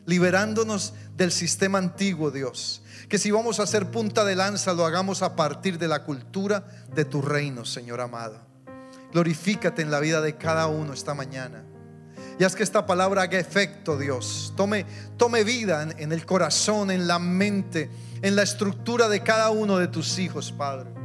Liberándonos 0.07 0.95
del 1.15 1.31
sistema 1.31 1.77
antiguo, 1.77 2.31
Dios. 2.31 2.81
Que 3.07 3.19
si 3.19 3.29
vamos 3.29 3.59
a 3.59 3.63
hacer 3.63 3.91
punta 3.91 4.25
de 4.25 4.35
lanza, 4.35 4.73
lo 4.73 4.87
hagamos 4.87 5.21
a 5.21 5.35
partir 5.35 5.77
de 5.77 5.87
la 5.87 6.03
cultura 6.03 6.65
de 6.95 7.05
tu 7.05 7.21
reino, 7.21 7.63
Señor 7.63 8.01
amado. 8.01 8.39
Glorifícate 9.11 9.83
en 9.83 9.91
la 9.91 9.99
vida 9.99 10.21
de 10.21 10.35
cada 10.35 10.65
uno 10.65 10.93
esta 10.93 11.13
mañana. 11.13 11.63
Y 12.39 12.43
haz 12.43 12.55
que 12.55 12.63
esta 12.63 12.87
palabra 12.87 13.21
haga 13.21 13.37
efecto, 13.37 13.99
Dios. 13.99 14.51
Tome, 14.57 14.87
tome 15.17 15.43
vida 15.43 15.87
en 15.95 16.11
el 16.11 16.25
corazón, 16.25 16.89
en 16.89 17.05
la 17.05 17.19
mente, 17.19 17.91
en 18.23 18.35
la 18.35 18.41
estructura 18.41 19.09
de 19.09 19.21
cada 19.21 19.51
uno 19.51 19.77
de 19.77 19.87
tus 19.89 20.17
hijos, 20.17 20.51
Padre. 20.51 21.02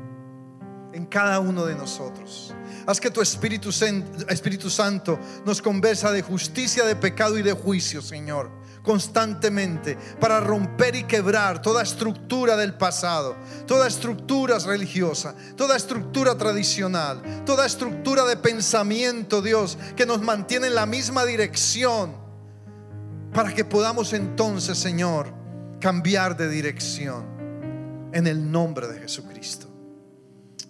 En 0.93 1.07
cada 1.07 1.41
uno 1.41 1.65
de 1.65 1.75
nosotros. 1.75 2.55
Haz 2.87 3.01
que 3.01 3.11
tu 3.11 3.21
Espíritu, 3.21 3.71
Santo 3.73 5.19
nos 5.45 5.61
conversa 5.61 6.11
de 6.11 6.23
justicia, 6.23 6.85
de 6.85 6.97
pecado 6.97 7.39
y 7.39 7.43
de 7.43 7.53
juicio, 7.53 8.03
Señor 8.03 8.59
constantemente 8.89 9.99
para 10.19 10.41
romper 10.41 10.97
y 10.97 11.05
quebrar 11.05 11.61
toda 11.61 11.83
estructura 11.83 12.57
del 12.57 12.73
pasado, 12.73 13.37
toda 13.67 13.87
estructura 13.87 14.59
religiosa, 14.61 15.35
toda 15.57 15.77
estructura 15.77 16.39
tradicional, 16.39 17.21
toda 17.45 17.67
estructura 17.67 18.25
de 18.25 18.39
pensamiento, 18.39 19.43
Dios, 19.43 19.77
que 19.95 20.07
nos 20.07 20.23
mantiene 20.23 20.69
en 20.69 20.75
la 20.75 20.87
misma 20.87 21.27
dirección, 21.27 22.17
para 23.35 23.55
que 23.55 23.63
podamos 23.63 24.15
entonces, 24.15 24.79
Señor, 24.79 25.35
cambiar 25.81 26.35
de 26.35 26.49
dirección 26.49 27.27
en 28.13 28.27
el 28.27 28.51
nombre 28.51 28.89
de 28.89 29.01
Jesucristo. 29.01 29.68